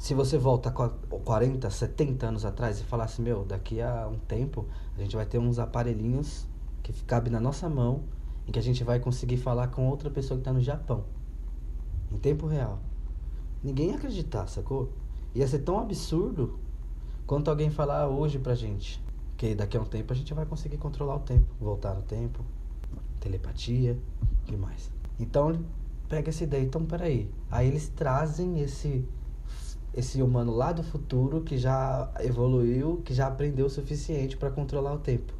Se 0.00 0.14
você 0.14 0.38
volta 0.38 0.70
qua- 0.70 0.94
40, 1.26 1.68
70 1.68 2.28
anos 2.28 2.46
atrás 2.46 2.80
e 2.80 2.84
falasse, 2.84 3.20
meu, 3.20 3.44
daqui 3.44 3.82
a 3.82 4.08
um 4.08 4.18
tempo 4.18 4.64
a 4.96 4.98
gente 5.02 5.14
vai 5.14 5.26
ter 5.26 5.38
uns 5.38 5.58
aparelhinhos 5.58 6.46
que 6.82 6.90
cabem 7.04 7.30
na 7.30 7.38
nossa 7.38 7.68
mão 7.68 8.04
em 8.48 8.50
que 8.50 8.58
a 8.58 8.62
gente 8.62 8.82
vai 8.82 8.98
conseguir 8.98 9.36
falar 9.36 9.68
com 9.68 9.86
outra 9.86 10.08
pessoa 10.08 10.38
que 10.38 10.40
está 10.40 10.54
no 10.54 10.62
Japão. 10.62 11.04
Em 12.10 12.16
tempo 12.16 12.46
real. 12.46 12.78
Ninguém 13.62 13.90
ia 13.90 13.96
acreditar, 13.96 14.46
sacou? 14.46 14.90
Ia 15.34 15.46
ser 15.46 15.58
tão 15.58 15.78
absurdo 15.78 16.58
quanto 17.26 17.50
alguém 17.50 17.68
falar 17.68 18.08
hoje 18.08 18.38
pra 18.38 18.54
gente 18.54 19.04
que 19.36 19.54
daqui 19.54 19.76
a 19.76 19.82
um 19.82 19.84
tempo 19.84 20.14
a 20.14 20.16
gente 20.16 20.32
vai 20.32 20.46
conseguir 20.46 20.78
controlar 20.78 21.16
o 21.16 21.20
tempo, 21.20 21.44
voltar 21.60 21.92
no 21.92 22.00
tempo, 22.00 22.42
telepatia, 23.20 23.98
que 24.46 24.56
mais? 24.56 24.90
Então 25.18 25.62
pega 26.08 26.30
essa 26.30 26.42
ideia, 26.42 26.64
então 26.64 26.86
peraí. 26.86 27.30
Aí 27.50 27.68
eles 27.68 27.88
trazem 27.90 28.60
esse 28.60 29.06
esse 29.94 30.22
humano 30.22 30.54
lá 30.54 30.72
do 30.72 30.82
futuro 30.82 31.40
que 31.40 31.58
já 31.58 32.10
evoluiu, 32.20 33.02
que 33.04 33.12
já 33.12 33.26
aprendeu 33.26 33.66
o 33.66 33.70
suficiente 33.70 34.36
pra 34.36 34.50
controlar 34.50 34.94
o 34.94 34.98
tempo. 34.98 35.32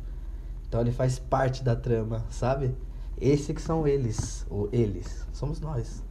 Então 0.69 0.81
ele 0.81 0.93
faz 0.93 1.19
parte 1.19 1.63
da 1.65 1.75
trama, 1.75 2.25
sabe? 2.31 2.73
Esse 3.21 3.53
que 3.53 3.61
são 3.61 3.87
eles, 3.87 4.47
ou 4.49 4.69
eles, 4.73 5.27
somos 5.33 5.61
nós. 5.61 6.03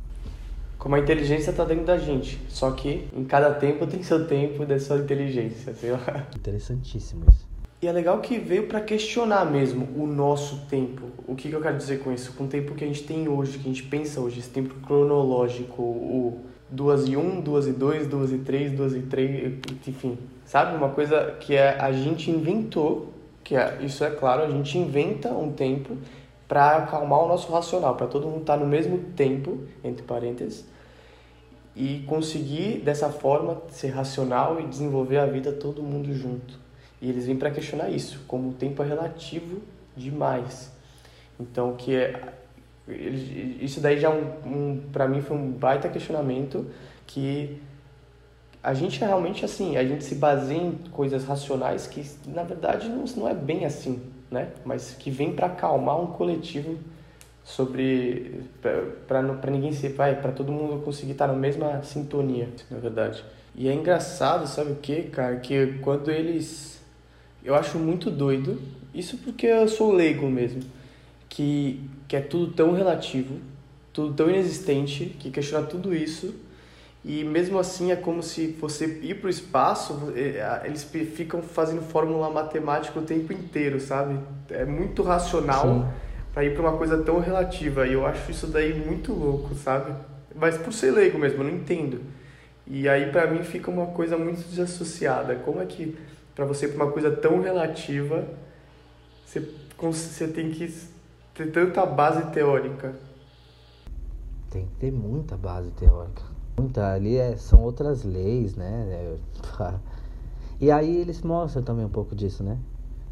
Como 0.77 0.95
a 0.95 0.99
inteligência 0.99 1.51
está 1.51 1.65
dentro 1.65 1.85
da 1.85 1.97
gente, 1.97 2.39
só 2.47 2.71
que 2.71 3.07
em 3.13 3.25
cada 3.25 3.53
tempo 3.53 3.85
tem 3.85 4.01
seu 4.01 4.25
tempo 4.27 4.65
da 4.65 4.79
sua 4.79 4.97
inteligência, 4.97 5.73
sei 5.73 5.91
lá. 5.91 6.27
Interessantíssimo 6.35 7.25
isso. 7.29 7.49
E 7.81 7.87
é 7.87 7.91
legal 7.93 8.19
que 8.19 8.37
veio 8.37 8.67
para 8.67 8.81
questionar 8.81 9.45
mesmo 9.45 9.87
o 9.95 10.05
nosso 10.05 10.65
tempo. 10.69 11.03
O 11.25 11.33
que, 11.33 11.47
que, 11.47 11.55
eu 11.55 11.61
quero 11.61 11.77
dizer 11.77 11.99
com 11.99 12.11
isso? 12.11 12.33
Com 12.33 12.43
o 12.43 12.47
tempo 12.47 12.75
que 12.75 12.83
a 12.83 12.87
gente 12.87 13.03
tem 13.03 13.29
hoje, 13.29 13.57
que 13.57 13.69
a 13.69 13.73
gente 13.73 13.83
pensa 13.83 14.19
hoje, 14.19 14.39
esse 14.39 14.49
tempo 14.49 14.75
cronológico, 14.85 15.81
o 15.81 16.45
2 16.71 17.07
e 17.07 17.17
1, 17.17 17.41
2 17.41 17.67
e 17.67 17.71
2, 17.71 18.07
2 18.07 18.31
e 18.31 18.37
3, 18.39 18.71
2 18.73 18.95
e 18.95 19.01
3, 19.01 19.59
enfim. 19.87 20.17
Sabe? 20.45 20.75
Uma 20.75 20.89
coisa 20.89 21.35
que 21.39 21.55
é, 21.55 21.79
a 21.79 21.91
gente 21.91 22.29
inventou, 22.29 23.13
que 23.43 23.55
é, 23.55 23.79
isso 23.81 24.03
é 24.03 24.09
claro, 24.09 24.43
a 24.43 24.49
gente 24.49 24.77
inventa 24.77 25.29
um 25.29 25.51
tempo 25.51 25.97
para 26.47 26.77
acalmar 26.77 27.19
o 27.19 27.27
nosso 27.27 27.51
racional, 27.51 27.95
para 27.95 28.07
todo 28.07 28.27
mundo 28.27 28.41
estar 28.41 28.57
tá 28.57 28.59
no 28.59 28.67
mesmo 28.67 28.97
tempo, 29.15 29.59
entre 29.83 30.03
parênteses, 30.03 30.65
e 31.75 32.03
conseguir 32.07 32.79
dessa 32.79 33.09
forma 33.09 33.61
ser 33.69 33.89
racional 33.89 34.59
e 34.59 34.65
desenvolver 34.65 35.17
a 35.17 35.25
vida 35.25 35.51
todo 35.51 35.83
mundo 35.83 36.13
junto. 36.13 36.59
E 37.01 37.09
eles 37.09 37.25
vêm 37.25 37.37
para 37.37 37.51
questionar 37.51 37.89
isso, 37.89 38.21
como 38.27 38.49
o 38.49 38.53
tempo 38.53 38.81
é 38.83 38.85
relativo 38.87 39.61
demais. 39.95 40.71
Então, 41.39 41.75
que 41.75 41.95
é 41.95 42.21
isso 43.61 43.79
daí 43.79 43.99
já 43.99 44.09
é 44.09 44.11
um, 44.11 44.23
um 44.45 44.81
para 44.91 45.07
mim 45.07 45.21
foi 45.21 45.37
um 45.37 45.51
baita 45.51 45.89
questionamento 45.89 46.65
que 47.05 47.61
a 48.61 48.73
gente 48.73 49.03
é 49.03 49.07
realmente 49.07 49.45
assim, 49.45 49.77
a 49.77 49.83
gente 49.85 50.03
se 50.03 50.15
baseia 50.15 50.61
em 50.61 50.71
coisas 50.91 51.23
racionais 51.25 51.87
que 51.87 52.03
na 52.27 52.43
verdade 52.43 52.89
não, 52.89 53.05
não 53.15 53.27
é 53.27 53.33
bem 53.33 53.65
assim, 53.65 54.01
né? 54.29 54.49
Mas 54.65 54.95
que 54.97 55.09
vem 55.09 55.33
para 55.33 55.47
acalmar 55.47 55.99
um 55.99 56.07
coletivo 56.07 56.77
sobre 57.43 58.43
para 59.07 59.33
para 59.33 59.51
ninguém 59.51 59.71
se 59.71 59.87
vai, 59.89 60.21
para 60.21 60.31
todo 60.31 60.51
mundo 60.51 60.83
conseguir 60.83 61.13
estar 61.13 61.27
na 61.27 61.33
mesma 61.33 61.81
sintonia, 61.83 62.49
na 62.69 62.77
verdade. 62.77 63.23
E 63.55 63.67
é 63.67 63.73
engraçado, 63.73 64.47
sabe 64.47 64.71
o 64.73 64.75
que, 64.75 65.03
cara, 65.03 65.37
que 65.37 65.79
quando 65.81 66.11
eles 66.11 66.79
eu 67.43 67.55
acho 67.55 67.79
muito 67.79 68.11
doido, 68.11 68.61
isso 68.93 69.17
porque 69.17 69.47
eu 69.47 69.67
sou 69.67 69.91
leigo 69.91 70.27
mesmo, 70.29 70.61
que 71.29 71.89
que 72.07 72.15
é 72.15 72.21
tudo 72.21 72.51
tão 72.53 72.73
relativo, 72.73 73.39
tudo 73.93 74.13
tão 74.15 74.29
inexistente, 74.29 75.15
que 75.19 75.29
questiona 75.29 75.65
tudo 75.65 75.95
isso 75.95 76.33
e 77.03 77.23
mesmo 77.23 77.57
assim 77.57 77.91
é 77.91 77.95
como 77.95 78.21
se 78.21 78.47
você 78.59 78.99
ir 79.01 79.15
para 79.15 79.27
o 79.27 79.29
espaço, 79.29 80.11
é, 80.15 80.61
eles 80.65 80.83
ficam 80.83 81.41
fazendo 81.41 81.81
fórmula 81.81 82.29
matemática 82.29 82.99
o 82.99 83.03
tempo 83.03 83.31
inteiro, 83.31 83.79
sabe? 83.79 84.19
É 84.49 84.65
muito 84.65 85.01
racional 85.01 85.93
para 86.33 86.43
ir 86.43 86.53
para 86.53 86.61
uma 86.61 86.77
coisa 86.77 87.01
tão 87.01 87.19
relativa. 87.19 87.87
E 87.87 87.93
eu 87.93 88.05
acho 88.05 88.29
isso 88.29 88.47
daí 88.47 88.73
muito 88.73 89.13
louco, 89.13 89.55
sabe? 89.55 89.93
Mas 90.35 90.57
por 90.57 90.73
ser 90.73 90.91
leigo 90.91 91.17
mesmo, 91.17 91.41
eu 91.41 91.45
não 91.45 91.55
entendo. 91.55 92.01
E 92.67 92.87
aí 92.87 93.09
para 93.11 93.27
mim 93.27 93.43
fica 93.43 93.71
uma 93.71 93.87
coisa 93.87 94.17
muito 94.17 94.45
desassociada. 94.49 95.35
Como 95.35 95.61
é 95.61 95.65
que 95.65 95.97
para 96.35 96.43
você 96.43 96.65
ir 96.65 96.73
para 96.73 96.83
uma 96.83 96.91
coisa 96.91 97.09
tão 97.09 97.41
relativa, 97.41 98.27
você, 99.25 99.41
você 99.81 100.27
tem 100.27 100.51
que 100.51 100.65
ter 101.39 101.51
tanta 101.51 101.85
base 101.85 102.31
teórica? 102.31 102.93
Tem 104.49 104.65
que 104.65 104.73
ter 104.73 104.91
muita 104.91 105.37
base 105.37 105.71
teórica. 105.71 106.23
Muita, 106.57 106.93
ali 106.93 107.15
é, 107.15 107.37
são 107.37 107.61
outras 107.61 108.03
leis, 108.03 108.55
né? 108.55 109.17
E 110.61 110.69
aí 110.69 110.97
eles 110.97 111.21
mostram 111.21 111.63
também 111.63 111.85
um 111.85 111.89
pouco 111.89 112.13
disso, 112.13 112.43
né? 112.43 112.57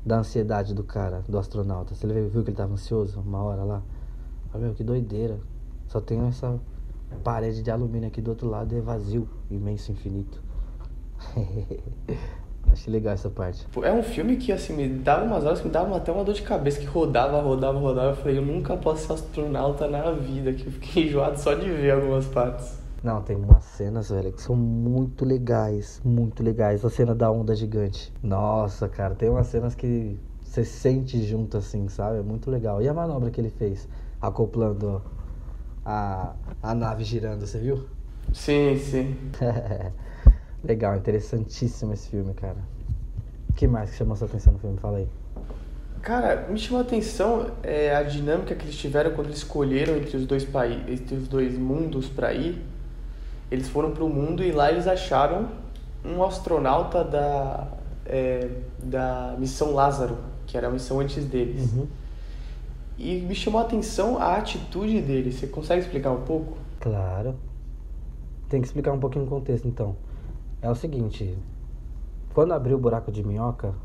Da 0.05 0.17
ansiedade 0.17 0.73
do 0.73 0.83
cara, 0.83 1.23
do 1.29 1.39
astronauta. 1.39 1.95
Você 1.95 2.05
viu 2.05 2.43
que 2.43 2.49
ele 2.49 2.57
tava 2.57 2.73
ansioso 2.73 3.21
uma 3.21 3.41
hora 3.41 3.63
lá? 3.63 3.81
Ah, 4.53 4.57
meu, 4.57 4.73
que 4.73 4.83
doideira. 4.83 5.39
Só 5.87 6.01
tem 6.01 6.19
essa 6.27 6.59
parede 7.23 7.63
de 7.63 7.71
alumínio 7.71 8.09
aqui 8.09 8.19
do 8.19 8.31
outro 8.31 8.49
lado 8.49 8.75
é 8.75 8.81
vazio, 8.81 9.29
imenso, 9.49 9.93
infinito. 9.93 10.43
Achei 12.71 12.91
legal 12.91 13.13
essa 13.13 13.29
parte. 13.29 13.65
É 13.83 13.91
um 13.91 14.03
filme 14.03 14.37
que, 14.37 14.51
assim, 14.51 14.73
me 14.73 14.87
dava 14.87 15.25
umas 15.25 15.43
horas 15.43 15.59
que 15.59 15.67
me 15.67 15.73
dava 15.73 15.95
até 15.95 16.11
uma 16.11 16.23
dor 16.23 16.33
de 16.33 16.41
cabeça, 16.41 16.79
que 16.79 16.85
rodava, 16.85 17.41
rodava, 17.41 17.79
rodava. 17.79 18.09
Eu 18.11 18.15
falei, 18.15 18.37
eu 18.37 18.45
nunca 18.45 18.77
posso 18.77 19.07
ser 19.07 19.13
astronauta 19.13 19.87
na 19.87 20.11
vida, 20.11 20.53
que 20.53 20.65
eu 20.65 20.71
fiquei 20.71 21.07
enjoado 21.09 21.39
só 21.39 21.53
de 21.53 21.69
ver 21.69 21.91
algumas 21.91 22.25
partes. 22.25 22.77
Não, 23.03 23.21
tem 23.21 23.35
umas 23.35 23.63
cenas, 23.63 24.09
velho, 24.09 24.33
que 24.33 24.41
são 24.41 24.55
muito 24.55 25.23
legais, 25.23 26.01
muito 26.03 26.43
legais. 26.43 26.83
A 26.83 26.89
cena 26.89 27.13
da 27.13 27.31
onda 27.31 27.55
gigante. 27.55 28.11
Nossa, 28.23 28.89
cara, 28.89 29.15
tem 29.15 29.29
umas 29.29 29.47
cenas 29.47 29.75
que 29.75 30.19
você 30.43 30.63
sente 30.63 31.21
junto 31.23 31.57
assim, 31.57 31.87
sabe? 31.87 32.19
É 32.19 32.21
muito 32.21 32.49
legal. 32.49 32.81
E 32.81 32.87
a 32.87 32.93
manobra 32.93 33.29
que 33.29 33.39
ele 33.39 33.49
fez, 33.49 33.87
acoplando 34.21 35.01
a, 35.85 36.33
a 36.61 36.73
nave 36.73 37.03
girando, 37.03 37.45
você 37.45 37.59
viu? 37.59 37.85
Sim, 38.33 38.77
sim. 38.77 39.15
legal, 40.67 40.95
interessantíssimo 40.95 41.93
esse 41.93 42.09
filme, 42.09 42.33
cara. 42.33 42.57
O 43.49 43.53
que 43.53 43.67
mais 43.67 43.91
que 43.91 43.97
chamou 43.97 44.15
sua 44.15 44.27
atenção 44.27 44.53
no 44.53 44.59
filme? 44.59 44.77
Fala 44.77 44.97
aí. 44.97 45.07
Cara, 46.01 46.47
me 46.49 46.59
chamou 46.59 46.79
a 46.79 46.83
atenção 46.83 47.51
é, 47.63 47.95
a 47.95 48.03
dinâmica 48.03 48.53
que 48.53 48.65
eles 48.65 48.75
tiveram 48.75 49.11
quando 49.11 49.27
eles 49.27 49.39
escolheram 49.39 49.97
entre 49.97 50.15
os 50.15 50.25
dois 50.25 50.45
países, 50.45 50.87
entre 50.87 51.15
os 51.15 51.27
dois 51.27 51.57
mundos 51.57 52.07
para 52.07 52.33
ir 52.33 52.63
eles 53.49 53.67
foram 53.69 53.91
para 53.91 54.03
o 54.03 54.09
mundo 54.09 54.43
e 54.43 54.51
lá 54.51 54.71
eles 54.71 54.87
acharam 54.87 55.47
um 56.03 56.23
astronauta 56.23 57.03
da, 57.03 57.67
é, 58.05 58.49
da 58.81 59.35
missão 59.37 59.73
Lázaro, 59.73 60.17
que 60.45 60.57
era 60.57 60.67
a 60.67 60.71
missão 60.71 60.99
antes 60.99 61.23
deles. 61.25 61.73
Uhum. 61.73 61.87
E 62.97 63.21
me 63.21 63.35
chamou 63.35 63.61
a 63.61 63.63
atenção 63.63 64.17
a 64.17 64.35
atitude 64.35 65.01
dele. 65.01 65.31
Você 65.31 65.47
consegue 65.47 65.81
explicar 65.81 66.11
um 66.11 66.21
pouco? 66.21 66.57
Claro. 66.79 67.35
Tem 68.49 68.59
que 68.59 68.67
explicar 68.67 68.91
um 68.91 68.99
pouquinho 68.99 69.25
o 69.25 69.27
contexto, 69.27 69.67
então. 69.67 69.95
É 70.61 70.69
o 70.69 70.75
seguinte: 70.75 71.37
quando 72.33 72.53
abriu 72.53 72.77
o 72.77 72.79
buraco 72.79 73.11
de 73.11 73.23
minhoca, 73.23 73.75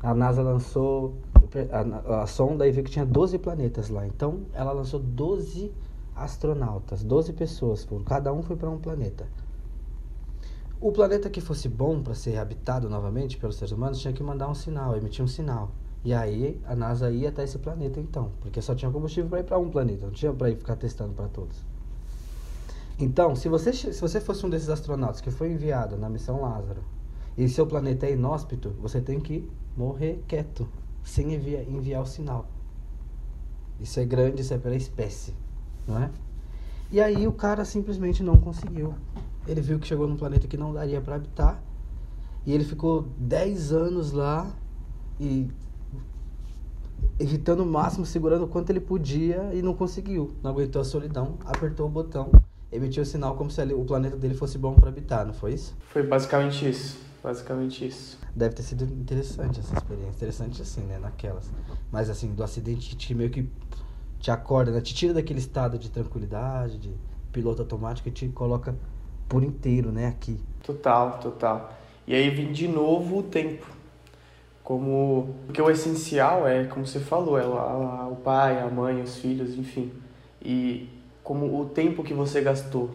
a 0.00 0.14
NASA 0.14 0.42
lançou 0.42 1.14
a, 1.72 2.22
a, 2.22 2.26
sonda 2.26 2.66
e 2.66 2.70
viu 2.72 2.84
que 2.84 2.90
tinha 2.90 3.06
12 3.06 3.38
planetas 3.38 3.88
lá. 3.88 4.06
Então, 4.06 4.42
ela 4.52 4.72
lançou 4.72 5.00
12 5.00 5.72
astronautas, 6.14 7.02
12 7.02 7.32
pessoas, 7.32 7.86
cada 8.04 8.32
um 8.32 8.42
foi 8.42 8.56
para 8.56 8.68
um 8.68 8.78
planeta. 8.78 9.26
O 10.80 10.92
planeta 10.92 11.28
que 11.28 11.40
fosse 11.40 11.68
bom 11.68 12.02
para 12.02 12.14
ser 12.14 12.38
habitado 12.38 12.88
novamente 12.88 13.36
pelos 13.36 13.56
seres 13.56 13.72
humanos 13.72 14.00
tinha 14.00 14.12
que 14.12 14.22
mandar 14.22 14.48
um 14.48 14.54
sinal, 14.54 14.96
emitir 14.96 15.24
um 15.24 15.28
sinal. 15.28 15.70
E 16.04 16.14
aí 16.14 16.60
a 16.64 16.76
NASA 16.76 17.10
ia 17.10 17.28
até 17.28 17.42
esse 17.42 17.58
planeta 17.58 17.98
então, 17.98 18.30
porque 18.40 18.62
só 18.62 18.74
tinha 18.74 18.90
combustível 18.90 19.28
para 19.28 19.40
ir 19.40 19.44
para 19.44 19.58
um 19.58 19.68
planeta, 19.68 20.06
não 20.06 20.12
tinha 20.12 20.32
para 20.32 20.50
ir 20.50 20.56
ficar 20.56 20.76
testando 20.76 21.12
para 21.14 21.26
todos. 21.28 21.64
Então, 22.98 23.36
se 23.36 23.48
você, 23.48 23.72
se 23.72 24.00
você 24.00 24.20
fosse 24.20 24.44
um 24.44 24.50
desses 24.50 24.68
astronautas 24.68 25.20
que 25.20 25.30
foi 25.30 25.52
enviado 25.52 25.96
na 25.96 26.08
missão 26.08 26.40
Lázaro 26.40 26.82
e 27.36 27.48
seu 27.48 27.66
planeta 27.66 28.06
é 28.06 28.12
inóspito, 28.12 28.74
você 28.80 29.00
tem 29.00 29.20
que 29.20 29.48
morrer 29.76 30.24
quieto, 30.26 30.68
sem 31.04 31.34
enviar, 31.34 31.62
enviar 31.62 32.02
o 32.02 32.06
sinal. 32.06 32.46
Isso 33.78 34.00
é 34.00 34.04
grande, 34.04 34.42
isso 34.42 34.52
é 34.52 34.58
pela 34.58 34.74
espécie 34.74 35.32
não 35.88 36.02
é? 36.02 36.10
E 36.92 37.00
aí 37.00 37.26
o 37.26 37.32
cara 37.32 37.64
simplesmente 37.64 38.22
não 38.22 38.36
conseguiu. 38.36 38.94
Ele 39.46 39.60
viu 39.60 39.78
que 39.78 39.86
chegou 39.86 40.06
num 40.06 40.16
planeta 40.16 40.46
que 40.46 40.56
não 40.56 40.72
daria 40.72 41.00
para 41.00 41.16
habitar. 41.16 41.62
E 42.46 42.52
ele 42.52 42.64
ficou 42.64 43.06
10 43.18 43.72
anos 43.72 44.12
lá 44.12 44.50
e 45.18 45.48
evitando 47.18 47.60
o 47.60 47.66
máximo, 47.66 48.06
segurando 48.06 48.44
o 48.44 48.48
quanto 48.48 48.70
ele 48.70 48.80
podia 48.80 49.52
e 49.52 49.62
não 49.62 49.74
conseguiu. 49.74 50.32
Não 50.42 50.50
aguentou 50.50 50.80
a 50.80 50.84
solidão, 50.84 51.34
apertou 51.44 51.86
o 51.86 51.90
botão, 51.90 52.30
emitiu 52.70 53.02
o 53.02 53.06
sinal 53.06 53.34
como 53.34 53.50
se 53.50 53.62
o 53.72 53.84
planeta 53.84 54.16
dele 54.16 54.34
fosse 54.34 54.58
bom 54.58 54.74
para 54.74 54.88
habitar, 54.88 55.26
não 55.26 55.34
foi 55.34 55.54
isso? 55.54 55.76
Foi 55.80 56.02
basicamente 56.02 56.68
isso. 56.68 56.98
Basicamente 57.22 57.86
isso. 57.86 58.18
Deve 58.34 58.54
ter 58.54 58.62
sido 58.62 58.84
interessante 58.84 59.58
essa 59.58 59.74
experiência. 59.74 60.16
Interessante 60.16 60.62
assim, 60.62 60.82
né? 60.82 60.98
Naquelas. 60.98 61.50
Mas 61.90 62.08
assim, 62.08 62.32
do 62.32 62.44
acidente 62.44 62.94
que 62.94 63.14
meio 63.14 63.30
que 63.30 63.50
te 64.20 64.30
acorda, 64.30 64.70
né? 64.70 64.80
te 64.80 64.94
tira 64.94 65.14
daquele 65.14 65.38
estado 65.38 65.78
de 65.78 65.90
tranquilidade, 65.90 66.78
de 66.78 66.94
piloto 67.32 67.62
automático 67.62 68.08
e 68.08 68.12
te 68.12 68.28
coloca 68.28 68.74
por 69.28 69.44
inteiro, 69.44 69.92
né, 69.92 70.06
aqui. 70.08 70.40
Total, 70.62 71.18
total. 71.18 71.72
E 72.06 72.14
aí 72.14 72.30
vem 72.30 72.50
de 72.50 72.66
novo 72.66 73.18
o 73.18 73.22
tempo. 73.22 73.66
Como 74.64 75.34
porque 75.46 75.60
o 75.62 75.70
essencial 75.70 76.46
é, 76.46 76.64
como 76.64 76.86
você 76.86 77.00
falou, 77.00 77.38
é 77.38 77.46
o, 77.46 78.12
o 78.12 78.16
pai, 78.16 78.60
a 78.60 78.68
mãe, 78.68 79.00
os 79.00 79.16
filhos, 79.16 79.54
enfim. 79.54 79.92
E 80.42 80.88
como 81.28 81.60
o 81.60 81.66
tempo 81.66 82.02
que 82.02 82.14
você 82.14 82.40
gastou 82.40 82.88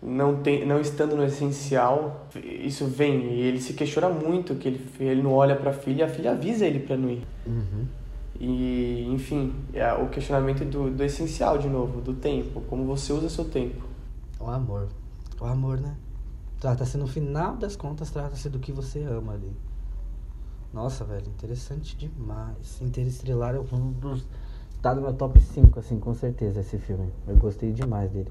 não 0.00 0.42
tem 0.42 0.64
não 0.64 0.80
estando 0.80 1.16
no 1.16 1.24
essencial, 1.24 2.28
isso 2.36 2.86
vem 2.86 3.32
e 3.32 3.40
ele 3.40 3.60
se 3.60 3.74
questiona 3.74 4.08
muito 4.08 4.54
que 4.54 4.68
ele 4.68 4.86
ele 5.00 5.22
não 5.22 5.32
olha 5.32 5.56
para 5.56 5.70
a 5.70 5.72
filha, 5.72 6.06
a 6.06 6.08
filha 6.08 6.30
avisa 6.30 6.64
ele 6.64 6.78
para 6.78 6.96
não 6.96 7.10
ir. 7.10 7.26
Uhum. 7.44 7.84
E, 8.38 9.08
enfim, 9.12 9.54
é 9.72 9.92
o 9.92 10.08
questionamento 10.08 10.64
do, 10.64 10.88
do 10.88 11.02
essencial, 11.02 11.58
de 11.58 11.68
novo, 11.68 12.00
do 12.00 12.14
tempo, 12.14 12.60
como 12.62 12.84
você 12.84 13.12
usa 13.12 13.28
seu 13.28 13.44
tempo. 13.44 13.82
O 14.38 14.48
amor. 14.48 14.88
O 15.40 15.44
amor, 15.44 15.80
né? 15.80 15.96
Trata-se, 16.60 16.96
no 16.96 17.08
final 17.08 17.56
das 17.56 17.74
contas, 17.74 18.10
trata-se 18.10 18.48
do 18.48 18.60
que 18.60 18.70
você 18.72 19.02
ama 19.02 19.32
ali. 19.32 19.52
Nossa, 20.72 21.04
velho, 21.04 21.26
interessante 21.28 21.96
demais. 21.96 22.80
Interestrelar 22.80 23.54
é 23.56 23.60
um 23.60 23.92
dos 23.92 24.24
tá 24.82 24.92
no 24.92 25.00
meu 25.00 25.14
top 25.14 25.40
5, 25.40 25.78
assim, 25.78 26.00
com 26.00 26.12
certeza, 26.12 26.60
esse 26.60 26.76
filme. 26.76 27.08
Eu 27.26 27.36
gostei 27.36 27.72
demais 27.72 28.10
dele. 28.10 28.30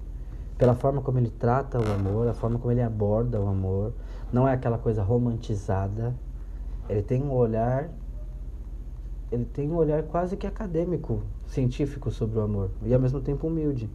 Pela 0.57 0.75
forma 0.75 1.01
como 1.01 1.17
ele 1.17 1.29
trata 1.29 1.79
o 1.79 1.93
amor, 1.93 2.27
a 2.27 2.33
forma 2.33 2.59
como 2.59 2.71
ele 2.71 2.81
aborda 2.81 3.39
o 3.39 3.47
amor. 3.47 3.93
Não 4.33 4.45
é 4.45 4.53
aquela 4.53 4.77
coisa 4.77 5.01
romantizada. 5.01 6.13
Ele 6.89 7.01
tem 7.01 7.23
um 7.23 7.31
olhar. 7.31 7.89
Ele 9.31 9.45
tem 9.45 9.71
um 9.71 9.75
olhar 9.75 10.03
quase 10.03 10.35
que 10.35 10.45
acadêmico, 10.45 11.23
científico 11.47 12.11
sobre 12.11 12.37
o 12.37 12.41
amor. 12.41 12.69
E 12.83 12.93
ao 12.93 12.99
mesmo 12.99 13.21
tempo 13.21 13.47
humilde. 13.47 13.89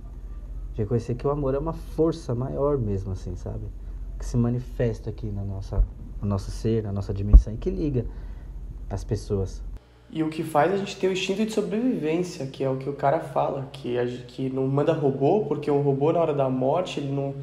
De 0.73 0.81
reconhecer 0.81 1.15
que 1.15 1.27
o 1.27 1.31
amor 1.31 1.55
é 1.55 1.59
uma 1.59 1.75
força 1.75 2.35
maior 2.35 2.79
mesmo, 2.79 3.13
assim, 3.13 3.37
sabe? 3.37 3.67
Que 4.19 4.25
se 4.25 4.37
manifesta 4.37 5.11
aqui 5.11 5.27
na 5.31 5.45
nossa, 5.45 5.85
no 6.23 6.27
nosso 6.27 6.51
ser, 6.51 6.83
na 6.83 6.93
nossa 6.93 7.13
dimensão 7.13 7.53
e 7.53 7.59
que 7.59 7.69
liga 7.69 8.07
as 8.89 9.05
pessoas. 9.05 9.63
E 10.11 10.23
o 10.23 10.29
que 10.29 10.43
faz 10.43 10.73
a 10.73 10.77
gente 10.77 10.97
ter 10.97 11.09
o 11.09 11.13
instinto 11.13 11.45
de 11.45 11.53
sobrevivência, 11.53 12.47
que 12.47 12.63
é 12.63 12.71
o 12.71 12.77
que 12.77 12.89
o 12.89 12.93
cara 12.93 13.21
fala, 13.21 13.69
que, 13.73 13.99
a, 13.99 14.07
que 14.07 14.49
não 14.49 14.67
manda 14.67 14.93
robô, 14.93 15.45
porque 15.47 15.71
o 15.71 15.81
robô 15.81 16.13
na 16.13 16.21
hora 16.21 16.33
da 16.33 16.49
morte, 16.49 17.01
ele 17.01 17.13
não, 17.13 17.35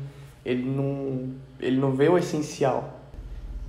ele 0.45 0.63
não, 0.63 1.29
ele 1.59 1.77
não 1.77 1.91
vê 1.91 2.09
o 2.09 2.17
essencial. 2.17 3.01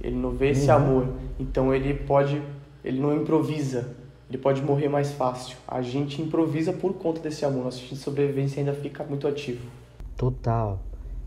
Ele 0.00 0.16
não 0.16 0.30
vê 0.30 0.50
esse 0.50 0.68
uhum. 0.68 0.76
amor. 0.76 1.08
Então 1.38 1.74
ele 1.74 1.94
pode, 1.94 2.40
ele 2.84 3.00
não 3.00 3.14
improvisa. 3.14 3.94
Ele 4.28 4.38
pode 4.38 4.62
morrer 4.62 4.88
mais 4.88 5.12
fácil. 5.12 5.56
A 5.66 5.82
gente 5.82 6.20
improvisa 6.20 6.72
por 6.72 6.94
conta 6.94 7.20
desse 7.20 7.44
amor. 7.44 7.64
Nosso 7.64 7.78
instinto 7.78 7.96
de 7.96 8.00
sobrevivência 8.00 8.60
ainda 8.60 8.72
fica 8.72 9.04
muito 9.04 9.26
ativo. 9.26 9.66
Total. 10.16 10.80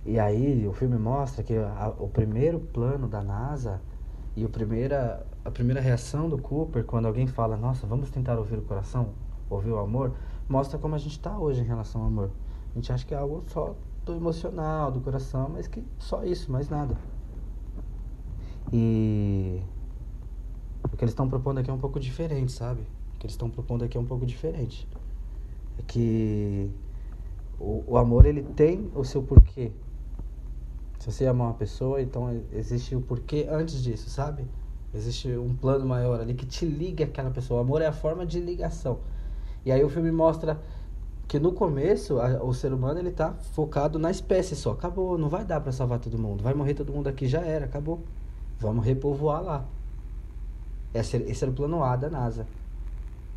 E 0.05 0.17
aí 0.19 0.65
o 0.67 0.73
filme 0.73 0.97
mostra 0.97 1.43
que 1.43 1.53
a, 1.53 1.93
o 1.99 2.07
primeiro 2.07 2.59
plano 2.59 3.07
da 3.07 3.21
NASA 3.21 3.81
e 4.35 4.45
o 4.45 4.49
primeira, 4.49 5.25
a 5.47 5.51
primeira 5.51 5.79
reação 5.79 6.27
do 6.27 6.37
Cooper 6.37 6.83
quando 6.83 7.05
alguém 7.05 7.25
fala, 7.25 7.55
nossa, 7.55 7.87
vamos 7.87 8.09
tentar 8.09 8.37
ouvir 8.37 8.57
o 8.57 8.61
coração, 8.63 9.13
ouvir 9.49 9.71
o 9.71 9.79
amor, 9.79 10.11
mostra 10.49 10.77
como 10.77 10.93
a 10.93 10.97
gente 10.97 11.13
está 11.13 11.39
hoje 11.39 11.61
em 11.61 11.63
relação 11.63 12.01
ao 12.01 12.07
amor. 12.07 12.29
A 12.71 12.73
gente 12.75 12.91
acha 12.91 13.05
que 13.05 13.13
é 13.13 13.17
algo 13.17 13.41
só 13.47 13.73
do 14.05 14.13
emocional, 14.13 14.91
do 14.91 14.99
coração, 14.99 15.49
mas 15.53 15.65
que 15.65 15.81
só 15.97 16.25
isso, 16.25 16.51
mais 16.51 16.67
nada. 16.67 16.97
E 18.73 19.61
o 20.83 20.97
que 20.97 21.03
eles 21.05 21.13
estão 21.13 21.29
propondo 21.29 21.59
aqui 21.59 21.69
é 21.69 21.73
um 21.73 21.79
pouco 21.79 21.97
diferente, 21.97 22.51
sabe? 22.51 22.81
O 23.15 23.17
que 23.17 23.25
eles 23.25 23.33
estão 23.33 23.49
propondo 23.49 23.85
aqui 23.85 23.97
é 23.97 24.01
um 24.01 24.05
pouco 24.05 24.25
diferente. 24.25 24.85
É 25.79 25.81
que 25.81 26.69
o, 27.57 27.85
o 27.87 27.97
amor 27.97 28.25
ele 28.25 28.43
tem 28.43 28.91
o 28.93 29.05
seu 29.05 29.23
porquê, 29.23 29.71
se 30.99 31.09
você 31.09 31.25
ama 31.25 31.45
uma 31.45 31.53
pessoa, 31.53 32.01
então 32.01 32.43
existe 32.51 32.97
o 32.97 33.01
porquê 33.01 33.47
antes 33.49 33.81
disso, 33.81 34.09
sabe? 34.09 34.45
Existe 34.93 35.29
um 35.37 35.53
plano 35.53 35.85
maior 35.85 36.19
ali 36.19 36.33
que 36.33 36.45
te 36.45 36.65
liga 36.65 37.05
àquela 37.05 37.29
pessoa. 37.29 37.59
O 37.59 37.63
amor 37.63 37.81
é 37.81 37.87
a 37.87 37.91
forma 37.91 38.25
de 38.25 38.39
ligação. 38.39 38.99
E 39.65 39.71
aí 39.71 39.83
o 39.83 39.89
filme 39.89 40.11
mostra 40.11 40.59
que 41.27 41.39
no 41.39 41.51
começo 41.51 42.19
a, 42.19 42.43
o 42.43 42.53
ser 42.53 42.71
humano 42.71 42.99
ele 42.99 43.11
tá 43.11 43.33
focado 43.53 43.99
na 43.99 44.09
espécie 44.09 44.55
só. 44.55 44.71
Acabou, 44.71 45.17
não 45.17 45.29
vai 45.29 45.43
dar 45.43 45.59
para 45.59 45.71
salvar 45.71 45.99
todo 45.99 46.17
mundo. 46.17 46.43
Vai 46.43 46.53
morrer 46.53 46.73
todo 46.73 46.91
mundo 46.91 47.07
aqui, 47.07 47.27
já 47.27 47.41
era, 47.41 47.65
acabou. 47.65 47.99
Vamos 48.59 48.85
repovoar 48.85 49.43
lá. 49.43 49.65
Esse, 50.93 51.17
esse 51.17 51.43
era 51.43 51.51
o 51.51 51.53
plano 51.53 51.83
A 51.83 51.95
da 51.95 52.09
NASA. 52.09 52.47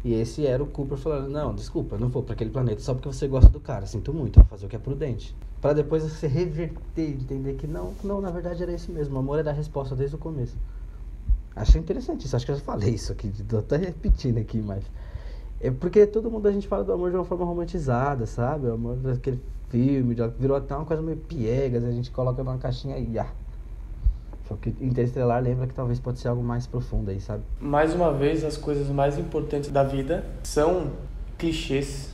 E 0.05 0.15
esse 0.15 0.47
era 0.47 0.63
o 0.63 0.67
Cooper 0.67 0.97
falando: 0.97 1.29
Não, 1.29 1.55
desculpa, 1.55 1.99
não 1.99 2.09
vou 2.09 2.23
para 2.23 2.35
aquele 2.35 2.51
planeta 2.51 2.81
só 2.81 2.95
porque 2.95 3.09
você 3.09 3.27
gosta 3.29 3.51
do 3.51 3.61
cara. 3.61 3.85
Sinto 3.87 4.15
muito, 4.15 4.37
vou 4.37 4.47
fazer 4.47 4.67
o 4.67 4.69
que 4.69 4.77
é 4.77 4.79
prudente 4.79 5.35
para 5.61 5.75
depois 5.75 6.03
você 6.03 6.27
reverter, 6.27 7.11
entender 7.11 7.55
que 7.55 7.67
não, 7.67 7.93
não, 8.03 8.21
na 8.21 8.31
verdade 8.31 8.63
era 8.63 8.73
isso 8.73 8.91
mesmo. 8.91 9.17
O 9.17 9.19
amor 9.19 9.39
era 9.39 9.51
a 9.51 9.55
resposta 9.55 9.95
desde 9.95 10.17
o 10.17 10.19
começo. 10.19 10.57
Achei 11.61 11.81
interessante 11.81 12.27
isso. 12.27 12.35
Acho 12.35 12.47
que 12.47 12.53
eu 12.53 12.57
já 12.57 12.63
falei 12.63 12.91
isso 12.91 13.13
aqui, 13.13 13.31
tô 13.49 13.59
até 13.59 13.77
repetindo 13.77 14.39
aqui, 14.39 14.59
mas 14.59 14.83
é 15.61 15.71
porque 15.71 16.07
todo 16.07 16.31
mundo 16.31 16.47
a 16.49 16.53
gente 16.53 16.67
fala 16.67 16.85
do 16.85 16.93
amor 16.93 17.11
de 17.11 17.17
uma 17.17 17.25
forma 17.25 17.45
romantizada, 17.45 18.27
sabe? 18.27 18.67
O 18.67 18.75
amor 18.75 18.97
daquele 18.97 19.41
filme, 19.69 20.17
virou 20.39 20.57
até 20.57 20.75
uma 20.75 20.85
coisa 20.85 21.03
meio 21.03 21.19
piegas, 21.19 21.85
a 21.85 21.91
gente 21.91 22.11
coloca 22.11 22.43
numa 22.43 22.59
caixinha 22.59 22.99
e 22.99 23.19
ah. 23.19 23.31
Só 24.49 24.57
que 24.57 24.75
Interestelar 24.81 25.41
lembra 25.43 25.67
que 25.67 25.75
talvez 25.75 26.01
pode 26.01 26.19
ser 26.19 26.29
algo 26.29 26.43
mais 26.43 26.67
profundo 26.67 27.11
aí, 27.11 27.21
sabe? 27.21 27.43
Mais 27.61 27.95
uma 27.95 28.13
vez, 28.13 28.43
as 28.43 28.57
coisas 28.57 28.89
mais 28.89 29.19
importantes 29.19 29.71
da 29.71 29.85
vida 29.85 30.25
são 30.43 30.91
clichês 31.39 32.11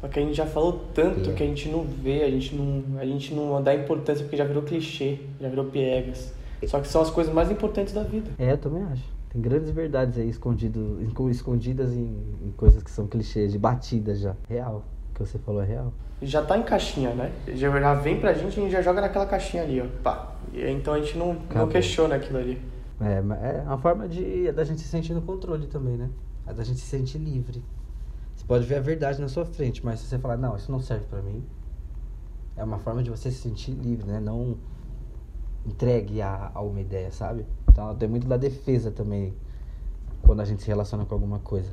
só 0.00 0.08
que 0.08 0.18
a 0.18 0.22
gente 0.22 0.34
já 0.34 0.46
falou 0.46 0.80
tanto 0.94 1.28
é. 1.28 1.32
que 1.34 1.42
a 1.42 1.46
gente 1.46 1.68
não 1.68 1.84
vê, 1.84 2.22
a 2.22 2.30
gente 2.30 2.54
não, 2.54 2.98
a 2.98 3.04
gente 3.04 3.34
não 3.34 3.62
dá 3.62 3.74
importância 3.74 4.24
porque 4.24 4.36
já 4.36 4.44
virou 4.44 4.62
clichê, 4.62 5.18
já 5.38 5.48
virou 5.48 5.66
piegas. 5.66 6.32
Só 6.66 6.80
que 6.80 6.88
são 6.88 7.00
as 7.00 7.10
coisas 7.10 7.32
mais 7.32 7.50
importantes 7.50 7.92
da 7.92 8.02
vida. 8.02 8.30
É, 8.38 8.52
eu 8.52 8.58
também 8.58 8.82
acho. 8.84 9.04
Tem 9.30 9.40
grandes 9.40 9.70
verdades 9.70 10.18
aí 10.18 10.28
escondido, 10.28 10.98
escondidas 11.30 11.92
em, 11.92 12.18
em 12.42 12.52
coisas 12.56 12.82
que 12.82 12.90
são 12.90 13.06
clichês, 13.06 13.52
de 13.52 13.58
batidas 13.58 14.18
já. 14.18 14.34
Real. 14.48 14.84
O 15.10 15.14
que 15.14 15.20
você 15.20 15.38
falou 15.38 15.62
é 15.62 15.66
real. 15.66 15.92
Já 16.20 16.42
tá 16.44 16.58
em 16.58 16.62
caixinha, 16.62 17.14
né? 17.14 17.32
Já 17.54 17.94
vem 17.94 18.20
pra 18.20 18.32
gente 18.32 18.56
e 18.56 18.60
a 18.60 18.62
gente 18.62 18.72
já 18.72 18.82
joga 18.82 19.00
naquela 19.00 19.26
caixinha 19.26 19.62
ali, 19.62 19.80
ó. 19.80 19.86
Pá. 20.02 20.34
Então 20.52 20.94
a 20.94 21.00
gente 21.00 21.16
não, 21.16 21.36
não 21.54 21.68
questiona 21.68 22.16
aquilo 22.16 22.38
ali. 22.38 22.60
É, 23.00 23.58
é 23.58 23.62
uma 23.62 23.78
forma 23.78 24.06
de 24.06 24.48
é 24.48 24.52
da 24.52 24.64
gente 24.64 24.80
se 24.80 24.88
sentir 24.88 25.14
no 25.14 25.22
controle 25.22 25.66
também, 25.66 25.96
né? 25.96 26.10
É 26.46 26.52
da 26.52 26.62
gente 26.62 26.80
se 26.80 26.86
sentir 26.86 27.18
livre. 27.18 27.64
Você 28.34 28.44
pode 28.44 28.66
ver 28.66 28.76
a 28.76 28.80
verdade 28.80 29.20
na 29.20 29.28
sua 29.28 29.44
frente, 29.46 29.84
mas 29.84 30.00
se 30.00 30.06
você 30.06 30.18
falar, 30.18 30.36
não, 30.36 30.56
isso 30.56 30.70
não 30.70 30.80
serve 30.80 31.06
para 31.06 31.22
mim, 31.22 31.42
é 32.56 32.64
uma 32.64 32.78
forma 32.78 33.02
de 33.02 33.10
você 33.10 33.30
se 33.30 33.38
sentir 33.38 33.70
livre, 33.72 34.06
né? 34.06 34.20
Não 34.20 34.56
entregue 35.66 36.22
a, 36.22 36.50
a 36.54 36.60
uma 36.60 36.80
ideia, 36.80 37.10
sabe? 37.10 37.46
Então 37.68 37.94
tem 37.96 38.08
muito 38.08 38.26
da 38.26 38.36
defesa 38.36 38.90
também 38.90 39.34
quando 40.22 40.40
a 40.40 40.44
gente 40.44 40.62
se 40.62 40.68
relaciona 40.68 41.04
com 41.04 41.14
alguma 41.14 41.38
coisa. 41.38 41.70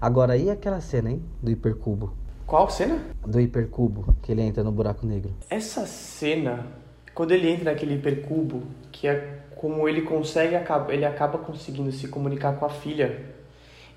Agora, 0.00 0.36
e 0.36 0.50
aquela 0.50 0.80
cena, 0.80 1.10
hein? 1.10 1.22
Do 1.42 1.50
hipercubo? 1.50 2.12
Qual 2.46 2.70
cena? 2.70 3.00
Do 3.26 3.40
hipercubo, 3.40 4.14
que 4.22 4.30
ele 4.30 4.42
entra 4.42 4.62
no 4.62 4.70
buraco 4.70 5.04
negro. 5.04 5.34
Essa 5.50 5.84
cena, 5.84 6.66
quando 7.14 7.32
ele 7.32 7.50
entra 7.50 7.72
naquele 7.72 7.94
hipercubo, 7.94 8.62
que 8.92 9.08
é 9.08 9.40
como 9.56 9.88
ele 9.88 10.02
consegue, 10.02 10.54
ele 10.90 11.04
acaba 11.04 11.38
conseguindo 11.38 11.90
se 11.90 12.08
comunicar 12.08 12.56
com 12.56 12.66
a 12.66 12.68
filha 12.68 13.34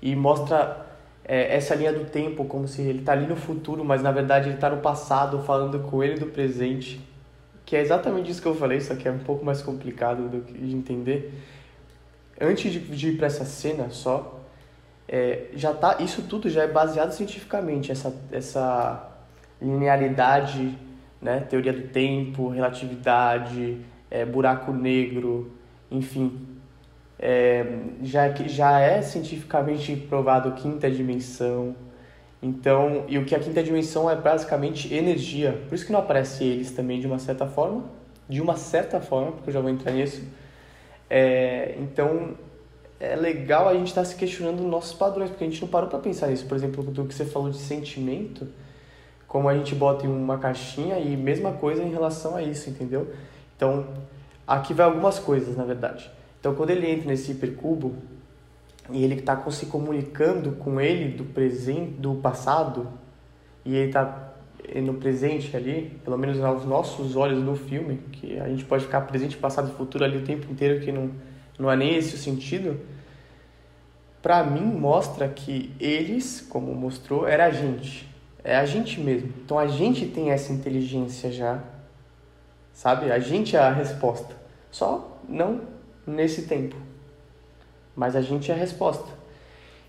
e 0.02 0.16
mostra 0.16 0.86
é, 1.24 1.54
essa 1.54 1.74
linha 1.74 1.92
do 1.92 2.06
tempo, 2.06 2.44
como 2.46 2.66
se 2.66 2.82
ele 2.82 3.00
está 3.00 3.12
ali 3.12 3.26
no 3.26 3.36
futuro, 3.36 3.84
mas 3.84 4.02
na 4.02 4.10
verdade 4.10 4.48
ele 4.48 4.56
está 4.56 4.70
no 4.70 4.78
passado, 4.78 5.38
falando 5.40 5.78
com 5.80 6.02
ele 6.02 6.18
do 6.18 6.26
presente. 6.26 7.00
Que 7.70 7.76
é 7.76 7.80
exatamente 7.82 8.28
isso 8.28 8.42
que 8.42 8.48
eu 8.48 8.54
falei, 8.56 8.80
só 8.80 8.96
que 8.96 9.06
é 9.06 9.12
um 9.12 9.20
pouco 9.20 9.44
mais 9.44 9.62
complicado 9.62 10.28
do 10.28 10.40
que 10.40 10.54
de 10.54 10.74
entender. 10.74 11.32
Antes 12.40 12.72
de, 12.72 12.80
de 12.80 13.10
ir 13.10 13.16
para 13.16 13.28
essa 13.28 13.44
cena 13.44 13.90
só, 13.90 14.40
é, 15.06 15.44
já 15.54 15.72
tá, 15.72 15.98
isso 16.00 16.22
tudo 16.22 16.50
já 16.50 16.64
é 16.64 16.66
baseado 16.66 17.12
cientificamente, 17.12 17.92
essa, 17.92 18.12
essa 18.32 19.08
linearidade, 19.62 20.76
né, 21.22 21.46
teoria 21.48 21.72
do 21.72 21.86
tempo, 21.86 22.48
relatividade, 22.48 23.78
é, 24.10 24.24
buraco 24.24 24.72
negro, 24.72 25.52
enfim, 25.92 26.44
é, 27.20 27.64
já, 28.02 28.32
já 28.48 28.80
é 28.80 29.00
cientificamente 29.00 29.94
provado 29.94 30.50
quinta 30.60 30.90
dimensão. 30.90 31.76
Então, 32.42 33.04
e 33.06 33.18
o 33.18 33.24
que 33.24 33.34
a 33.34 33.38
quinta 33.38 33.62
dimensão 33.62 34.10
é 34.10 34.16
basicamente 34.16 34.92
energia. 34.94 35.60
Por 35.68 35.74
isso 35.74 35.84
que 35.84 35.92
não 35.92 36.00
aparece 36.00 36.42
eles 36.42 36.70
também 36.70 36.98
de 36.98 37.06
uma 37.06 37.18
certa 37.18 37.46
forma, 37.46 37.84
de 38.28 38.40
uma 38.40 38.56
certa 38.56 39.00
forma, 39.00 39.32
porque 39.32 39.50
eu 39.50 39.54
já 39.54 39.60
vou 39.60 39.68
entrar 39.68 39.92
nisso. 39.92 40.22
É, 41.08 41.74
então, 41.78 42.34
é 42.98 43.14
legal 43.14 43.68
a 43.68 43.74
gente 43.74 43.88
estar 43.88 44.02
tá 44.02 44.06
se 44.06 44.16
questionando 44.16 44.62
nossos 44.62 44.94
padrões, 44.94 45.28
porque 45.28 45.44
a 45.44 45.48
gente 45.48 45.60
não 45.60 45.68
parou 45.68 45.90
para 45.90 45.98
pensar 45.98 46.28
nisso. 46.28 46.46
Por 46.46 46.56
exemplo, 46.56 46.82
do 46.82 47.04
que 47.04 47.14
você 47.14 47.26
falou 47.26 47.50
de 47.50 47.58
sentimento, 47.58 48.48
como 49.28 49.48
a 49.48 49.54
gente 49.54 49.74
bota 49.74 50.06
em 50.06 50.08
uma 50.08 50.38
caixinha 50.38 50.98
e 50.98 51.16
mesma 51.16 51.52
coisa 51.52 51.82
em 51.82 51.90
relação 51.90 52.36
a 52.36 52.42
isso, 52.42 52.70
entendeu? 52.70 53.12
Então, 53.54 53.86
aqui 54.46 54.72
vai 54.72 54.86
algumas 54.86 55.18
coisas, 55.18 55.56
na 55.56 55.64
verdade. 55.64 56.10
Então, 56.38 56.54
quando 56.54 56.70
ele 56.70 56.90
entra 56.90 57.06
nesse 57.06 57.32
hipercubo 57.32 57.94
e 58.88 59.04
ele 59.04 59.14
está 59.14 59.38
se 59.50 59.66
comunicando 59.66 60.52
com 60.52 60.80
ele 60.80 61.16
do 61.16 61.24
presente, 61.24 61.92
do 61.92 62.14
passado, 62.14 62.88
e 63.64 63.76
ele 63.76 63.88
está 63.88 64.32
no 64.82 64.94
presente 64.94 65.56
ali, 65.56 65.98
pelo 66.04 66.16
menos 66.16 66.40
aos 66.40 66.64
nossos 66.64 67.16
olhos 67.16 67.42
no 67.42 67.56
filme, 67.56 68.00
que 68.12 68.38
a 68.38 68.48
gente 68.48 68.64
pode 68.64 68.84
ficar 68.84 69.02
presente, 69.02 69.36
passado 69.36 69.70
e 69.70 69.76
futuro 69.76 70.04
ali 70.04 70.18
o 70.18 70.24
tempo 70.24 70.50
inteiro, 70.50 70.80
que 70.80 70.92
não, 70.92 71.10
não 71.58 71.70
é 71.70 71.76
nem 71.76 71.96
esse 71.96 72.14
o 72.14 72.18
sentido, 72.18 72.80
para 74.22 74.44
mim 74.44 74.64
mostra 74.64 75.28
que 75.28 75.74
eles, 75.80 76.40
como 76.40 76.74
mostrou, 76.74 77.26
era 77.26 77.46
a 77.46 77.50
gente. 77.50 78.08
É 78.42 78.56
a 78.56 78.64
gente 78.64 79.00
mesmo. 79.00 79.32
Então 79.44 79.58
a 79.58 79.66
gente 79.66 80.06
tem 80.06 80.30
essa 80.30 80.52
inteligência 80.52 81.30
já, 81.30 81.62
sabe? 82.72 83.10
A 83.10 83.18
gente 83.18 83.56
é 83.56 83.58
a 83.58 83.72
resposta. 83.72 84.34
Só 84.70 85.20
não 85.28 85.62
nesse 86.06 86.42
tempo. 86.42 86.76
Mas 87.96 88.14
a 88.16 88.20
gente 88.20 88.50
é 88.50 88.54
a 88.54 88.56
resposta. 88.56 89.20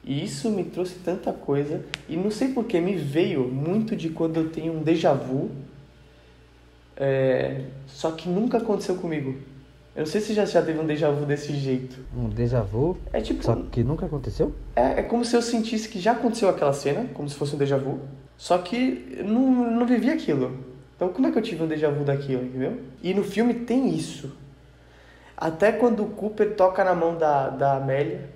E 0.04 0.24
isso 0.24 0.50
me 0.50 0.64
trouxe 0.64 0.96
tanta 0.96 1.32
coisa. 1.32 1.86
E 2.10 2.16
não 2.16 2.32
sei 2.32 2.50
porque 2.50 2.80
me 2.80 2.96
veio 2.96 3.48
muito 3.48 3.96
de 3.96 4.10
quando 4.10 4.38
eu 4.38 4.50
tenho 4.50 4.74
um 4.74 4.84
déjà 4.84 5.14
vu. 5.14 5.52
É, 6.98 7.66
só 7.88 8.12
que 8.12 8.28
nunca 8.28 8.58
aconteceu 8.58 8.96
comigo. 8.96 9.36
Eu 9.96 10.02
não 10.02 10.06
sei 10.06 10.22
se 10.22 10.34
já, 10.34 10.46
já 10.46 10.62
teve 10.62 10.80
um 10.80 10.86
déjà 10.86 11.12
vu 11.12 11.26
desse 11.26 11.54
jeito. 11.54 12.00
Um 12.16 12.30
déjà 12.30 12.62
vu? 12.62 12.98
É 13.12 13.20
tipo. 13.20 13.44
Só 13.44 13.56
que 13.56 13.84
nunca 13.84 14.06
aconteceu? 14.06 14.54
É, 14.76 15.00
é 15.00 15.04
como 15.04 15.26
se 15.26 15.36
eu 15.36 15.42
sentisse 15.42 15.90
que 15.90 16.00
já 16.00 16.14
aconteceu 16.14 16.48
aquela 16.48 16.72
cena, 16.72 17.10
como 17.14 17.28
se 17.28 17.36
fosse 17.36 17.56
um 17.56 17.58
déjà 17.58 17.78
vu, 17.78 18.00
só 18.38 18.58
que 18.58 19.16
eu 19.18 19.26
não, 19.26 19.72
não 19.72 19.86
vivi 19.86 20.10
aquilo. 20.10 20.58
Então 20.96 21.10
como 21.10 21.28
é 21.28 21.32
que 21.32 21.38
eu 21.38 21.42
tive 21.42 21.64
um 21.64 21.68
déjà 21.68 21.90
vu 21.90 22.06
daquilo, 22.06 22.44
entendeu? 22.44 22.80
E 23.04 23.14
no 23.14 23.24
filme 23.24 23.54
tem 23.54 23.94
isso. 23.94 24.32
Até 25.42 25.72
quando 25.72 26.04
o 26.04 26.10
Cooper 26.10 26.56
toca 26.56 26.84
na 26.84 26.94
mão 26.94 27.18
da, 27.18 27.50
da 27.50 27.78
Amélia, 27.78 28.30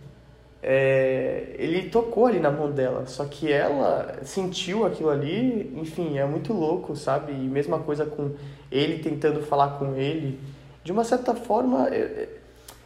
é, 0.64 1.56
ele 1.60 1.88
tocou 1.88 2.26
ali 2.26 2.40
na 2.40 2.50
mão 2.50 2.72
dela, 2.72 3.06
só 3.06 3.26
que 3.26 3.52
ela 3.52 4.18
sentiu 4.24 4.84
aquilo 4.88 5.12
ali, 5.12 5.72
enfim, 5.80 6.18
é 6.18 6.26
muito 6.26 6.52
louco, 6.52 6.96
sabe? 6.96 7.32
E 7.32 7.36
mesma 7.36 7.78
coisa 7.78 8.08
com 8.08 8.32
ele 8.72 9.04
tentando 9.04 9.44
falar 9.44 9.78
com 9.78 9.94
ele. 9.94 10.40
De 10.84 10.92
uma 10.92 11.04
certa 11.04 11.36
forma, 11.36 11.90
eu, 11.90 12.28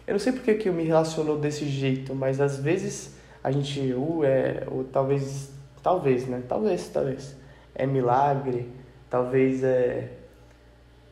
eu 0.05 0.12
não 0.12 0.19
sei 0.19 0.34
porque 0.34 0.55
que 0.55 0.67
eu 0.67 0.73
me 0.73 0.84
relaciono 0.84 1.38
desse 1.38 1.65
jeito, 1.65 2.13
mas 2.13 2.41
às 2.41 2.60
vezes 2.60 3.15
a 3.41 3.49
gente, 3.51 3.79
uh, 3.93 4.25
é, 4.25 4.67
ou 4.69 4.84
talvez, 4.84 5.49
talvez, 5.82 6.27
né? 6.27 6.43
Talvez, 6.45 6.89
talvez. 6.89 7.38
É 7.73 7.86
milagre, 7.86 8.69
talvez 9.10 9.63
é, 9.63 10.10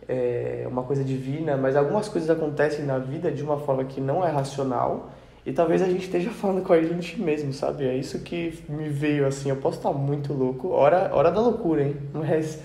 é 0.07 0.65
uma 0.69 0.83
coisa 0.83 1.03
divina, 1.03 1.57
mas 1.57 1.75
algumas 1.75 2.07
coisas 2.07 2.29
acontecem 2.29 2.85
na 2.85 2.97
vida 2.97 3.31
de 3.31 3.43
uma 3.43 3.57
forma 3.57 3.83
que 3.83 3.99
não 3.99 4.25
é 4.25 4.29
racional 4.29 5.11
e 5.45 5.53
talvez 5.53 5.81
a 5.81 5.85
gente 5.85 6.03
esteja 6.03 6.29
falando 6.31 6.63
com 6.63 6.73
a 6.73 6.81
gente 6.81 7.21
mesmo, 7.21 7.53
sabe? 7.53 7.85
É 7.85 7.95
isso 7.95 8.19
que 8.19 8.63
me 8.67 8.89
veio 8.89 9.25
assim. 9.25 9.49
Eu 9.49 9.57
posso 9.57 9.77
estar 9.77 9.93
muito 9.93 10.33
louco, 10.33 10.69
hora, 10.69 11.09
hora 11.13 11.31
da 11.31 11.41
loucura, 11.41 11.83
hein? 11.83 11.95
Mas 12.13 12.61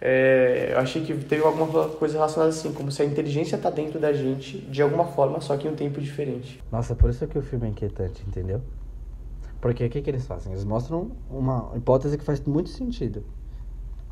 é, 0.00 0.70
eu 0.72 0.78
achei 0.78 1.04
que 1.04 1.14
teve 1.14 1.42
alguma 1.42 1.88
coisa 1.88 2.14
relacionada 2.14 2.50
assim, 2.50 2.72
como 2.72 2.90
se 2.90 3.02
a 3.02 3.04
inteligência 3.04 3.56
está 3.56 3.70
dentro 3.70 3.98
da 3.98 4.12
gente 4.12 4.58
de 4.58 4.82
alguma 4.82 5.06
forma, 5.06 5.40
só 5.40 5.56
que 5.56 5.66
em 5.66 5.70
um 5.70 5.76
tempo 5.76 6.00
diferente. 6.00 6.62
Nossa, 6.70 6.94
por 6.94 7.10
isso 7.10 7.26
que 7.26 7.38
o 7.38 7.42
filme 7.42 7.66
é 7.66 7.70
inquietante, 7.70 8.22
entendeu? 8.26 8.60
Porque 9.60 9.84
o 9.84 9.90
que, 9.90 10.02
que 10.02 10.10
eles 10.10 10.26
fazem? 10.26 10.52
Eles 10.52 10.64
mostram 10.64 11.12
uma 11.30 11.72
hipótese 11.74 12.18
que 12.18 12.24
faz 12.24 12.40
muito 12.42 12.68
sentido. 12.68 13.24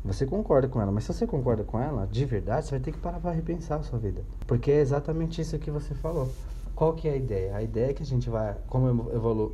Você 0.05 0.23
concorda 0.23 0.67
com 0.67 0.79
ela, 0.79 0.91
mas 0.91 1.03
se 1.03 1.11
você 1.11 1.25
concorda 1.25 1.63
com 1.63 1.79
ela, 1.79 2.05
de 2.05 2.25
verdade, 2.25 2.67
você 2.67 2.71
vai 2.71 2.79
ter 2.79 2.91
que 2.91 2.99
parar 2.99 3.19
para 3.19 3.31
repensar 3.31 3.79
a 3.79 3.83
sua 3.83 3.97
vida. 3.97 4.21
Porque 4.45 4.69
é 4.71 4.79
exatamente 4.79 5.41
isso 5.41 5.57
que 5.57 5.71
você 5.71 5.95
falou. 5.95 6.29
Qual 6.75 6.93
que 6.93 7.07
é 7.07 7.13
a 7.13 7.15
ideia? 7.15 7.55
A 7.55 7.63
ideia 7.63 7.89
é 7.89 7.93
que 7.93 8.03
a 8.03 8.05
gente 8.05 8.29
vai, 8.29 8.55
como 8.67 9.11
evolu 9.11 9.51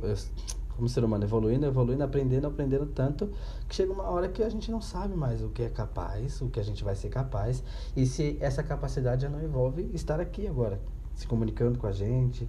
como 0.76 0.88
ser 0.88 1.04
humano, 1.04 1.24
evoluindo, 1.24 1.66
evoluindo, 1.66 2.02
aprendendo, 2.02 2.46
aprendendo 2.46 2.86
tanto, 2.86 3.30
que 3.68 3.74
chega 3.74 3.92
uma 3.92 4.04
hora 4.04 4.28
que 4.28 4.42
a 4.42 4.48
gente 4.48 4.70
não 4.70 4.80
sabe 4.80 5.14
mais 5.14 5.42
o 5.42 5.48
que 5.48 5.62
é 5.62 5.68
capaz, 5.68 6.40
o 6.40 6.48
que 6.48 6.58
a 6.60 6.62
gente 6.62 6.82
vai 6.82 6.94
ser 6.94 7.08
capaz, 7.08 7.62
e 7.94 8.06
se 8.06 8.36
essa 8.40 8.62
capacidade 8.62 9.22
já 9.22 9.28
não 9.28 9.42
envolve 9.42 9.90
estar 9.92 10.18
aqui 10.20 10.46
agora, 10.46 10.80
se 11.14 11.26
comunicando 11.26 11.78
com 11.78 11.86
a 11.86 11.92
gente. 11.92 12.48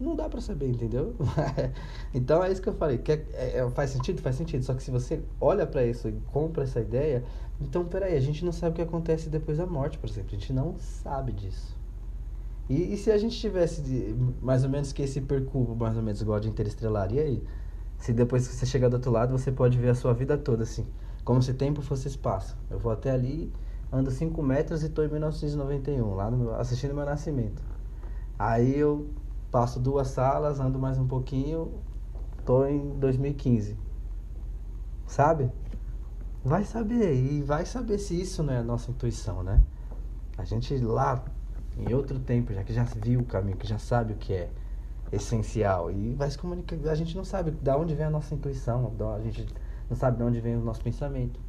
Não 0.00 0.16
dá 0.16 0.30
para 0.30 0.40
saber, 0.40 0.68
entendeu? 0.70 1.14
então 2.14 2.42
é 2.42 2.50
isso 2.50 2.62
que 2.62 2.70
eu 2.70 2.74
falei. 2.74 2.96
Que 2.96 3.12
é, 3.12 3.58
é, 3.58 3.70
faz 3.70 3.90
sentido? 3.90 4.22
Faz 4.22 4.34
sentido. 4.34 4.64
Só 4.64 4.72
que 4.72 4.82
se 4.82 4.90
você 4.90 5.20
olha 5.38 5.66
para 5.66 5.84
isso 5.84 6.08
e 6.08 6.12
compra 6.32 6.64
essa 6.64 6.80
ideia, 6.80 7.22
então 7.60 7.84
peraí, 7.84 8.16
a 8.16 8.20
gente 8.20 8.42
não 8.42 8.50
sabe 8.50 8.72
o 8.72 8.74
que 8.76 8.80
acontece 8.80 9.28
depois 9.28 9.58
da 9.58 9.66
morte, 9.66 9.98
por 9.98 10.08
exemplo. 10.08 10.30
A 10.32 10.38
gente 10.38 10.54
não 10.54 10.74
sabe 10.78 11.32
disso. 11.32 11.76
E, 12.66 12.94
e, 12.94 12.96
se 12.96 13.10
a 13.10 13.18
gente 13.18 13.36
tivesse 13.38 13.82
de, 13.82 14.14
mais 14.40 14.64
ou 14.64 14.70
menos 14.70 14.90
que 14.92 15.02
esse 15.02 15.20
percurso, 15.20 15.74
mais 15.74 15.96
ou 15.96 16.02
menos 16.02 16.22
igual 16.22 16.40
de 16.40 16.48
Interestelar, 16.48 17.12
e 17.12 17.18
aí? 17.18 17.44
Se 17.98 18.14
depois 18.14 18.48
que 18.48 18.54
você 18.54 18.64
chegar 18.64 18.88
do 18.88 18.94
outro 18.94 19.10
lado, 19.10 19.36
você 19.36 19.52
pode 19.52 19.76
ver 19.76 19.90
a 19.90 19.94
sua 19.94 20.14
vida 20.14 20.38
toda, 20.38 20.62
assim. 20.62 20.86
Como 21.24 21.42
se 21.42 21.52
tempo 21.52 21.82
fosse 21.82 22.08
espaço. 22.08 22.56
Eu 22.70 22.78
vou 22.78 22.90
até 22.90 23.10
ali, 23.10 23.52
ando 23.92 24.10
5 24.10 24.42
metros 24.42 24.82
e 24.82 24.86
estou 24.86 25.04
em 25.04 25.08
1991, 25.08 26.14
lá 26.14 26.30
no, 26.30 26.54
assistindo 26.54 26.94
meu 26.94 27.04
nascimento. 27.04 27.60
Aí 28.38 28.78
eu 28.78 29.10
passo 29.50 29.80
duas 29.80 30.08
salas, 30.08 30.60
ando 30.60 30.78
mais 30.78 30.96
um 30.96 31.06
pouquinho, 31.06 31.72
tô 32.44 32.64
em 32.66 32.98
2015. 32.98 33.76
Sabe? 35.06 35.50
Vai 36.44 36.64
saber, 36.64 37.14
e 37.14 37.42
vai 37.42 37.66
saber 37.66 37.98
se 37.98 38.18
isso 38.18 38.42
não 38.42 38.54
é 38.54 38.58
a 38.58 38.62
nossa 38.62 38.90
intuição, 38.90 39.42
né? 39.42 39.60
A 40.38 40.44
gente 40.44 40.78
lá 40.78 41.22
em 41.76 41.92
outro 41.92 42.18
tempo, 42.18 42.52
já 42.54 42.62
que 42.62 42.72
já 42.72 42.84
viu 42.84 43.20
o 43.20 43.24
caminho, 43.24 43.56
que 43.56 43.66
já 43.66 43.78
sabe 43.78 44.12
o 44.12 44.16
que 44.16 44.32
é 44.32 44.50
essencial 45.12 45.90
e 45.90 46.14
vai 46.14 46.30
se 46.30 46.38
comunicar. 46.38 46.76
A 46.88 46.94
gente 46.94 47.16
não 47.16 47.24
sabe 47.24 47.50
de 47.50 47.70
onde 47.70 47.94
vem 47.94 48.06
a 48.06 48.10
nossa 48.10 48.34
intuição, 48.34 48.92
a 49.14 49.20
gente 49.20 49.46
não 49.88 49.96
sabe 49.96 50.16
de 50.16 50.22
onde 50.22 50.40
vem 50.40 50.56
o 50.56 50.60
nosso 50.60 50.80
pensamento. 50.80 51.40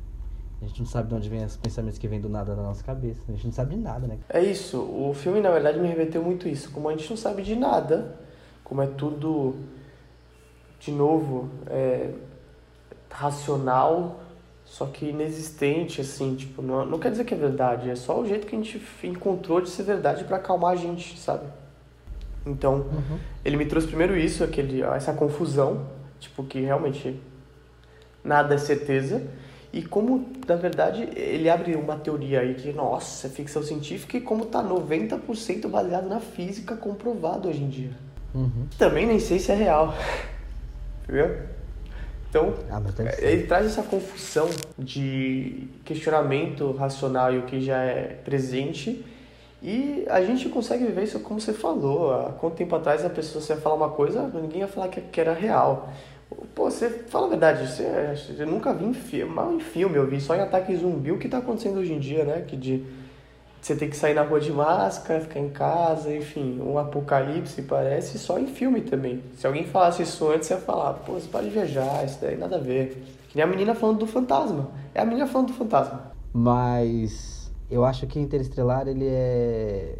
A 0.61 0.65
gente 0.67 0.79
não 0.79 0.85
sabe 0.85 1.09
de 1.09 1.15
onde 1.15 1.27
vem 1.27 1.43
os 1.43 1.57
pensamentos 1.57 1.97
que 1.97 2.07
vêm 2.07 2.21
do 2.21 2.29
nada 2.29 2.55
na 2.55 2.61
nossa 2.61 2.83
cabeça. 2.83 3.19
A 3.27 3.31
gente 3.31 3.45
não 3.45 3.53
sabe 3.53 3.75
de 3.75 3.81
nada, 3.81 4.05
né? 4.05 4.19
É 4.29 4.41
isso. 4.43 4.77
O 4.79 5.11
filme, 5.13 5.41
na 5.41 5.49
verdade, 5.49 5.79
me 5.79 5.87
reverteu 5.87 6.21
muito 6.21 6.47
isso. 6.47 6.69
Como 6.71 6.87
a 6.87 6.91
gente 6.91 7.09
não 7.09 7.17
sabe 7.17 7.41
de 7.41 7.55
nada, 7.55 8.15
como 8.63 8.81
é 8.81 8.87
tudo, 8.87 9.55
de 10.79 10.91
novo, 10.91 11.49
é, 11.67 12.11
racional, 13.09 14.21
só 14.63 14.85
que 14.85 15.07
inexistente, 15.07 15.99
assim, 15.99 16.35
tipo, 16.35 16.61
não, 16.61 16.85
não 16.85 16.99
quer 16.99 17.11
dizer 17.11 17.25
que 17.25 17.33
é 17.33 17.37
verdade, 17.37 17.89
é 17.89 17.95
só 17.95 18.19
o 18.19 18.25
jeito 18.25 18.47
que 18.47 18.55
a 18.55 18.59
gente 18.59 18.81
encontrou 19.03 19.59
de 19.59 19.69
ser 19.69 19.83
verdade 19.83 20.23
para 20.23 20.37
acalmar 20.37 20.71
a 20.71 20.75
gente, 20.75 21.19
sabe? 21.19 21.45
Então, 22.45 22.75
uhum. 22.75 23.19
ele 23.43 23.57
me 23.57 23.65
trouxe 23.65 23.87
primeiro 23.87 24.15
isso, 24.15 24.43
aquele, 24.43 24.81
essa 24.81 25.11
confusão, 25.13 25.87
tipo, 26.19 26.43
que 26.43 26.61
realmente 26.61 27.19
nada 28.23 28.55
é 28.55 28.57
certeza, 28.57 29.21
e 29.73 29.81
como, 29.81 30.29
na 30.45 30.55
verdade, 30.55 31.07
ele 31.15 31.49
abre 31.49 31.75
uma 31.75 31.95
teoria 31.95 32.41
aí 32.41 32.55
que, 32.55 32.73
nossa, 32.73 33.27
é 33.27 33.29
ficção 33.29 33.63
científica 33.63 34.17
e 34.17 34.21
como 34.21 34.45
tá 34.45 34.61
90% 34.61 35.67
baseado 35.69 36.09
na 36.09 36.19
física 36.19 36.75
comprovado 36.75 37.47
hoje 37.47 37.63
em 37.63 37.69
dia. 37.69 37.91
Uhum. 38.35 38.67
Também 38.77 39.05
nem 39.05 39.19
sei 39.19 39.39
se 39.39 39.51
é 39.51 39.55
real, 39.55 39.93
entendeu? 41.03 41.37
Então, 42.29 42.53
ah, 42.69 42.81
ele 43.19 43.43
traz 43.43 43.65
essa 43.65 43.83
confusão 43.83 44.49
de 44.77 45.67
questionamento 45.83 46.71
racional 46.71 47.33
e 47.33 47.39
o 47.39 47.43
que 47.43 47.59
já 47.59 47.83
é 47.83 48.19
presente. 48.23 49.05
E 49.61 50.05
a 50.09 50.21
gente 50.23 50.47
consegue 50.49 50.85
viver 50.85 51.03
isso 51.03 51.19
como 51.19 51.41
você 51.41 51.53
falou. 51.53 52.13
Há 52.13 52.31
quanto 52.31 52.55
tempo 52.55 52.73
atrás 52.75 53.05
a 53.05 53.09
pessoa 53.09 53.41
você 53.41 53.53
ia 53.53 53.59
falar 53.59 53.75
uma 53.75 53.89
coisa, 53.89 54.31
ninguém 54.33 54.61
ia 54.61 54.67
falar 54.67 54.87
que, 54.87 55.01
que 55.01 55.21
era 55.21 55.33
real. 55.33 55.89
Pô, 56.55 56.69
você 56.69 56.89
fala 56.89 57.27
a 57.27 57.29
verdade, 57.29 57.67
você, 57.67 57.83
eu 58.37 58.47
nunca 58.47 58.73
vi 58.73 58.85
em 58.85 58.93
filme, 58.93 59.33
mal 59.33 59.53
em 59.53 59.59
filme, 59.59 59.95
eu 59.95 60.07
vi 60.07 60.19
só 60.19 60.35
em 60.35 60.41
ataque 60.41 60.75
zumbi 60.75 61.11
o 61.11 61.17
que 61.17 61.27
está 61.27 61.39
acontecendo 61.39 61.79
hoje 61.79 61.93
em 61.93 61.99
dia, 61.99 62.23
né? 62.23 62.41
Que 62.47 62.55
de 62.55 62.85
você 63.61 63.75
ter 63.75 63.87
que 63.87 63.95
sair 63.95 64.13
na 64.15 64.23
rua 64.23 64.39
de 64.39 64.51
máscara, 64.51 65.21
ficar 65.21 65.39
em 65.39 65.49
casa, 65.49 66.13
enfim, 66.13 66.59
um 66.59 66.79
apocalipse 66.79 67.61
parece 67.61 68.17
só 68.17 68.39
em 68.39 68.47
filme 68.47 68.81
também. 68.81 69.21
Se 69.35 69.45
alguém 69.45 69.65
falasse 69.65 70.01
isso 70.01 70.27
antes, 70.29 70.47
você 70.47 70.55
ia 70.55 70.59
falar, 70.59 70.93
pô, 70.93 71.13
você 71.13 71.27
pode 71.27 71.49
viajar, 71.49 72.03
isso 72.03 72.17
daí 72.19 72.35
nada 72.35 72.55
a 72.55 72.59
ver. 72.59 73.03
Que 73.29 73.37
nem 73.37 73.43
a 73.43 73.47
menina 73.47 73.75
falando 73.75 73.99
do 73.99 74.07
fantasma. 74.07 74.71
É 74.95 75.01
a 75.01 75.05
menina 75.05 75.27
falando 75.27 75.49
do 75.49 75.53
fantasma. 75.53 76.11
Mas 76.33 77.51
eu 77.69 77.85
acho 77.85 78.07
que 78.07 78.19
Interestelar 78.19 78.87
ele 78.87 79.07
é 79.07 79.99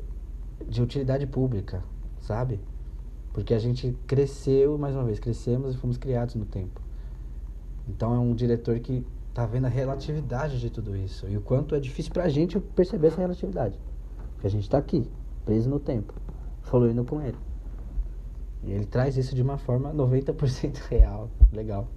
de 0.68 0.82
utilidade 0.82 1.28
pública, 1.28 1.84
sabe? 2.20 2.60
Porque 3.34 3.54
a 3.54 3.60
gente 3.60 3.96
cresceu, 4.06 4.78
mais 4.78 4.96
uma 4.96 5.04
vez, 5.04 5.20
crescemos 5.20 5.74
e 5.74 5.78
fomos 5.78 5.98
criados 5.98 6.36
no 6.36 6.46
tempo. 6.46 6.82
Então 7.88 8.14
é 8.14 8.20
um 8.20 8.34
diretor 8.34 8.80
que 8.80 9.06
tá 9.34 9.46
vendo 9.46 9.66
a 9.66 9.70
relatividade 9.70 10.60
de 10.60 10.70
tudo 10.70 10.96
isso 10.96 11.28
e 11.30 11.38
o 11.38 11.42
quanto 11.42 11.74
é 11.74 11.80
difícil 11.80 12.12
pra 12.12 12.28
gente 12.28 12.60
perceber 12.60 13.08
essa 13.08 13.22
relatividade. 13.22 13.80
Porque 14.34 14.48
a 14.48 14.50
gente 14.50 14.70
tá 14.70 14.78
aqui, 14.78 15.10
preso 15.46 15.70
no 15.70 15.80
tempo, 15.80 16.14
fluindo 16.62 17.04
com 17.06 17.22
ele. 17.22 17.38
E 18.64 18.72
ele 18.72 18.86
traz 18.86 19.18
isso 19.18 19.34
de 19.34 19.42
uma 19.42 19.58
forma 19.58 19.94
90% 19.94 20.78
real, 20.90 21.30
legal. 21.52 21.88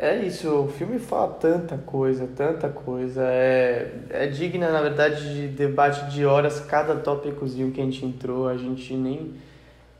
É 0.00 0.16
isso, 0.24 0.48
o 0.48 0.68
filme 0.68 1.00
fala 1.00 1.32
tanta 1.34 1.76
coisa, 1.76 2.28
tanta 2.28 2.68
coisa. 2.68 3.20
É, 3.24 4.04
é 4.10 4.26
digna, 4.28 4.70
na 4.70 4.80
verdade, 4.80 5.34
de 5.34 5.48
debate 5.48 6.08
de 6.12 6.24
horas 6.24 6.60
cada 6.60 6.94
tópicozinho 6.94 7.72
que 7.72 7.80
a 7.80 7.84
gente 7.84 8.06
entrou. 8.06 8.46
A 8.46 8.56
gente 8.56 8.94
nem 8.94 9.32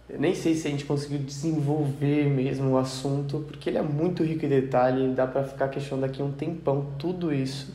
eu 0.09 0.19
nem 0.19 0.35
sei 0.35 0.55
se 0.55 0.67
a 0.67 0.71
gente 0.71 0.87
conseguiu 0.87 1.19
desenvolver 1.19 2.31
mesmo 2.31 2.71
o 2.71 2.79
assunto, 2.79 3.41
porque 3.47 3.69
ele 3.69 3.79
é 3.79 3.83
muito 3.83 4.23
rico 4.23 4.47
em 4.47 4.49
detalhe, 4.49 5.15
dá 5.15 5.27
para 5.27 5.45
ficar 5.45 5.69
questionando 5.69 6.05
aqui 6.05 6.23
um 6.23 6.33
tempão 6.33 6.87
tudo 6.99 7.33
isso. 7.33 7.75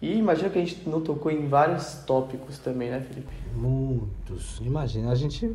E 0.00 0.18
imagina 0.18 0.50
que 0.50 0.58
a 0.58 0.64
gente 0.64 0.88
não 0.88 1.00
tocou 1.00 1.30
em 1.30 1.46
vários 1.46 1.94
tópicos 2.04 2.58
também, 2.58 2.90
né, 2.90 3.00
Felipe? 3.00 3.32
Muitos. 3.54 4.60
Imagina, 4.60 5.12
a 5.12 5.14
gente 5.14 5.54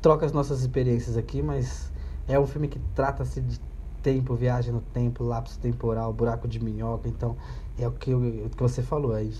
troca 0.00 0.24
as 0.24 0.30
nossas 0.30 0.60
experiências 0.60 1.16
aqui, 1.16 1.42
mas 1.42 1.90
é 2.28 2.38
um 2.38 2.46
filme 2.46 2.68
que 2.68 2.78
trata-se 2.94 3.40
de 3.40 3.58
tempo, 4.04 4.36
viagem 4.36 4.72
no 4.72 4.80
tempo, 4.80 5.24
lapso 5.24 5.58
temporal, 5.58 6.12
buraco 6.12 6.46
de 6.46 6.62
minhoca, 6.62 7.08
então 7.08 7.36
é 7.76 7.88
o 7.88 7.90
que, 7.90 8.14
o 8.14 8.48
que 8.48 8.62
você 8.62 8.82
falou 8.82 9.12
aí. 9.12 9.34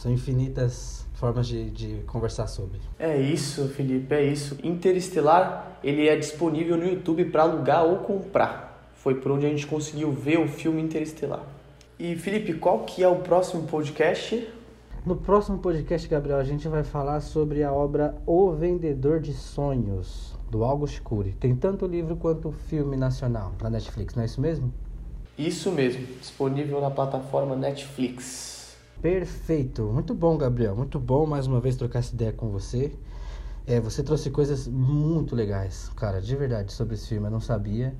São 0.00 0.10
infinitas 0.10 1.06
formas 1.12 1.46
de, 1.46 1.68
de 1.68 2.02
conversar 2.06 2.46
sobre. 2.46 2.80
É 2.98 3.20
isso, 3.20 3.68
Felipe, 3.68 4.14
é 4.14 4.24
isso. 4.24 4.56
Interestelar, 4.64 5.78
ele 5.84 6.08
é 6.08 6.16
disponível 6.16 6.74
no 6.78 6.86
YouTube 6.86 7.26
para 7.26 7.42
alugar 7.42 7.84
ou 7.84 7.98
comprar. 7.98 8.90
Foi 8.94 9.16
por 9.16 9.32
onde 9.32 9.44
a 9.44 9.50
gente 9.50 9.66
conseguiu 9.66 10.10
ver 10.10 10.40
o 10.40 10.48
filme 10.48 10.80
Interestelar. 10.80 11.42
E 11.98 12.16
Felipe, 12.16 12.54
qual 12.54 12.84
que 12.84 13.02
é 13.02 13.08
o 13.08 13.16
próximo 13.16 13.64
podcast? 13.64 14.48
No 15.04 15.16
próximo 15.16 15.58
podcast, 15.58 16.08
Gabriel, 16.08 16.38
a 16.38 16.44
gente 16.44 16.66
vai 16.66 16.82
falar 16.82 17.20
sobre 17.20 17.62
a 17.62 17.70
obra 17.70 18.16
O 18.24 18.52
Vendedor 18.52 19.20
de 19.20 19.34
Sonhos, 19.34 20.34
do 20.50 20.64
August 20.64 21.02
Cury. 21.02 21.32
Tem 21.32 21.54
tanto 21.54 21.84
livro 21.84 22.16
quanto 22.16 22.50
filme 22.50 22.96
nacional 22.96 23.52
na 23.60 23.68
Netflix, 23.68 24.14
não 24.14 24.22
é 24.22 24.26
isso 24.26 24.40
mesmo? 24.40 24.72
Isso 25.36 25.70
mesmo, 25.70 26.06
disponível 26.18 26.80
na 26.80 26.90
plataforma 26.90 27.54
Netflix. 27.54 28.59
Perfeito, 29.02 29.84
muito 29.84 30.14
bom, 30.14 30.36
Gabriel, 30.36 30.76
muito 30.76 30.98
bom 30.98 31.24
mais 31.24 31.46
uma 31.46 31.58
vez 31.58 31.74
trocar 31.74 32.00
essa 32.00 32.14
ideia 32.14 32.32
com 32.32 32.50
você. 32.50 32.92
É, 33.66 33.80
você 33.80 34.02
trouxe 34.02 34.30
coisas 34.30 34.68
muito 34.68 35.34
legais, 35.34 35.90
cara, 35.96 36.20
de 36.20 36.36
verdade, 36.36 36.70
sobre 36.72 36.96
esse 36.96 37.08
filme, 37.08 37.26
eu 37.26 37.30
não 37.30 37.40
sabia. 37.40 37.94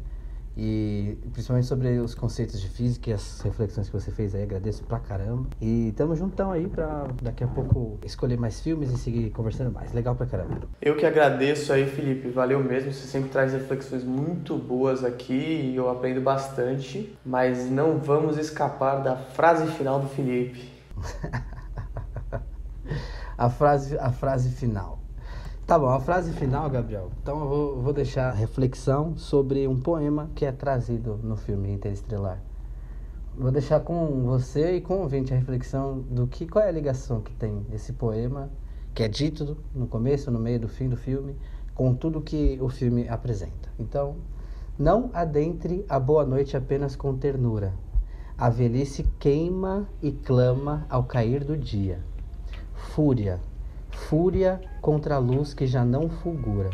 E 0.56 1.16
principalmente 1.32 1.66
sobre 1.66 1.98
os 2.00 2.14
conceitos 2.14 2.60
de 2.60 2.68
física 2.68 3.08
e 3.08 3.12
as 3.14 3.40
reflexões 3.40 3.88
que 3.88 3.92
você 3.92 4.10
fez 4.10 4.34
aí, 4.34 4.42
agradeço 4.42 4.84
pra 4.84 4.98
caramba. 4.98 5.48
E 5.58 5.94
tamo 5.96 6.14
juntão 6.14 6.50
aí 6.50 6.66
pra 6.66 7.06
daqui 7.22 7.44
a 7.44 7.46
pouco 7.46 7.98
escolher 8.04 8.36
mais 8.36 8.60
filmes 8.60 8.90
e 8.90 8.98
seguir 8.98 9.30
conversando 9.30 9.72
mais. 9.72 9.92
Legal 9.94 10.14
pra 10.14 10.26
caramba. 10.26 10.68
Eu 10.82 10.96
que 10.96 11.06
agradeço 11.06 11.72
aí, 11.72 11.86
Felipe. 11.86 12.28
Valeu 12.28 12.62
mesmo. 12.62 12.92
Você 12.92 13.06
sempre 13.06 13.30
traz 13.30 13.52
reflexões 13.52 14.04
muito 14.04 14.56
boas 14.56 15.02
aqui 15.02 15.32
e 15.32 15.76
eu 15.76 15.88
aprendo 15.88 16.20
bastante. 16.20 17.16
Mas 17.24 17.70
não 17.70 17.98
vamos 17.98 18.36
escapar 18.36 18.96
da 18.96 19.16
frase 19.16 19.66
final 19.72 20.00
do 20.00 20.08
Felipe. 20.08 20.69
a, 23.36 23.50
frase, 23.50 23.98
a 23.98 24.10
frase 24.10 24.50
final. 24.50 24.98
Tá 25.66 25.78
bom, 25.78 25.88
a 25.88 26.00
frase 26.00 26.32
final, 26.32 26.68
Gabriel. 26.68 27.10
Então 27.22 27.40
eu 27.40 27.48
vou, 27.48 27.82
vou 27.82 27.92
deixar 27.92 28.32
reflexão 28.32 29.16
sobre 29.16 29.68
um 29.68 29.78
poema 29.80 30.30
que 30.34 30.44
é 30.44 30.52
trazido 30.52 31.18
no 31.22 31.36
filme 31.36 31.70
Interestelar. 31.72 32.42
Vou 33.38 33.52
deixar 33.52 33.80
com 33.80 34.24
você 34.24 34.76
e 34.76 34.80
com 34.80 34.94
o 34.94 35.02
ouvinte 35.02 35.32
a 35.32 35.36
reflexão 35.36 36.00
do 36.00 36.26
que 36.26 36.46
qual 36.46 36.64
é 36.64 36.68
a 36.68 36.72
ligação 36.72 37.20
que 37.20 37.32
tem 37.32 37.64
esse 37.72 37.92
poema, 37.92 38.50
que 38.92 39.02
é 39.02 39.08
dito 39.08 39.56
no 39.74 39.86
começo, 39.86 40.30
no 40.30 40.38
meio, 40.38 40.60
do 40.60 40.68
fim 40.68 40.88
do 40.88 40.96
filme, 40.96 41.36
com 41.74 41.94
tudo 41.94 42.20
que 42.20 42.58
o 42.60 42.68
filme 42.68 43.08
apresenta. 43.08 43.70
Então, 43.78 44.16
não 44.78 45.10
adentre 45.14 45.84
a 45.88 46.00
boa 46.00 46.26
noite 46.26 46.56
apenas 46.56 46.96
com 46.96 47.16
ternura. 47.16 47.72
A 48.40 48.48
velhice 48.48 49.05
queima 49.18 49.87
e 50.00 50.11
clama 50.11 50.87
ao 50.88 51.05
cair 51.05 51.44
do 51.44 51.55
dia. 51.59 52.00
Fúria, 52.72 53.38
fúria 53.90 54.59
contra 54.81 55.16
a 55.16 55.18
luz 55.18 55.53
que 55.53 55.66
já 55.66 55.85
não 55.85 56.09
fulgura. 56.09 56.70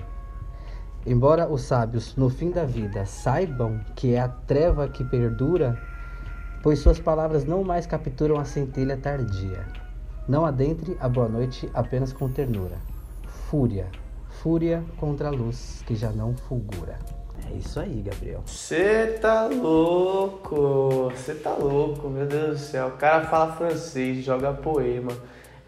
Embora 1.04 1.50
os 1.50 1.62
sábios, 1.62 2.14
no 2.14 2.30
fim 2.30 2.52
da 2.52 2.64
vida, 2.64 3.04
saibam 3.04 3.80
que 3.96 4.14
é 4.14 4.20
a 4.20 4.28
treva 4.28 4.86
que 4.86 5.02
perdura, 5.02 5.76
pois 6.62 6.78
suas 6.78 7.00
palavras 7.00 7.44
não 7.44 7.64
mais 7.64 7.84
capturam 7.84 8.38
a 8.38 8.44
centelha 8.44 8.96
tardia. 8.96 9.66
Não 10.28 10.46
adentre 10.46 10.96
a 11.00 11.08
boa 11.08 11.28
noite 11.28 11.68
apenas 11.74 12.12
com 12.12 12.28
ternura. 12.28 12.76
Fúria, 13.26 13.88
fúria 14.40 14.84
contra 14.98 15.30
a 15.30 15.32
luz 15.32 15.82
que 15.84 15.96
já 15.96 16.12
não 16.12 16.32
fulgura. 16.36 16.96
É 17.50 17.56
isso 17.56 17.78
aí, 17.80 18.02
Gabriel. 18.04 18.42
Você 18.44 19.18
tá 19.20 19.46
louco, 19.46 21.10
você 21.14 21.34
tá 21.34 21.52
louco, 21.52 22.08
meu 22.08 22.26
Deus 22.26 22.50
do 22.50 22.58
céu. 22.58 22.88
O 22.88 22.92
cara 22.92 23.26
fala 23.26 23.52
francês, 23.52 24.24
joga 24.24 24.52
poema 24.52 25.12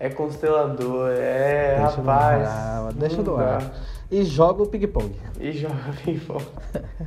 é 0.01 0.09
constelador, 0.09 1.11
é 1.11 1.77
deixa 1.77 1.97
rapaz. 1.97 2.49
Ar, 2.49 2.93
deixa 2.95 3.23
no 3.23 3.37
ar. 3.37 3.63
E 4.11 4.25
joga 4.25 4.63
o 4.63 4.67
ping-pong. 4.67 5.15
E 5.39 5.53
joga 5.53 5.75
o 5.91 6.03
ping-pong. 6.03 6.45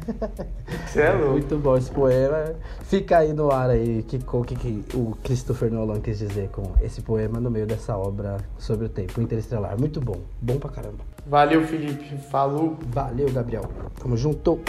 Você 0.86 1.02
é 1.02 1.12
louco. 1.14 1.32
Muito 1.32 1.58
bom 1.58 1.76
esse 1.76 1.90
poema. 1.90 2.54
Fica 2.84 3.18
aí 3.18 3.34
no 3.34 3.52
ar 3.52 3.72
aí 3.72 4.04
que, 4.04 4.20
o 4.24 4.44
que, 4.44 4.56
que 4.56 4.86
o 4.96 5.18
Christopher 5.24 5.72
Nolan 5.72 6.00
quis 6.00 6.20
dizer 6.20 6.50
com 6.50 6.74
esse 6.80 7.02
poema 7.02 7.40
no 7.40 7.50
meio 7.50 7.66
dessa 7.66 7.98
obra 7.98 8.38
sobre 8.60 8.86
o 8.86 8.90
tempo 8.90 9.20
interestelar. 9.20 9.80
Muito 9.80 10.00
bom. 10.00 10.20
Bom 10.40 10.58
pra 10.58 10.70
caramba. 10.70 11.04
Valeu, 11.26 11.64
Felipe. 11.66 12.18
Falou. 12.30 12.78
Valeu, 12.90 13.32
Gabriel. 13.32 13.64
Tamo 14.00 14.16
junto. 14.16 14.60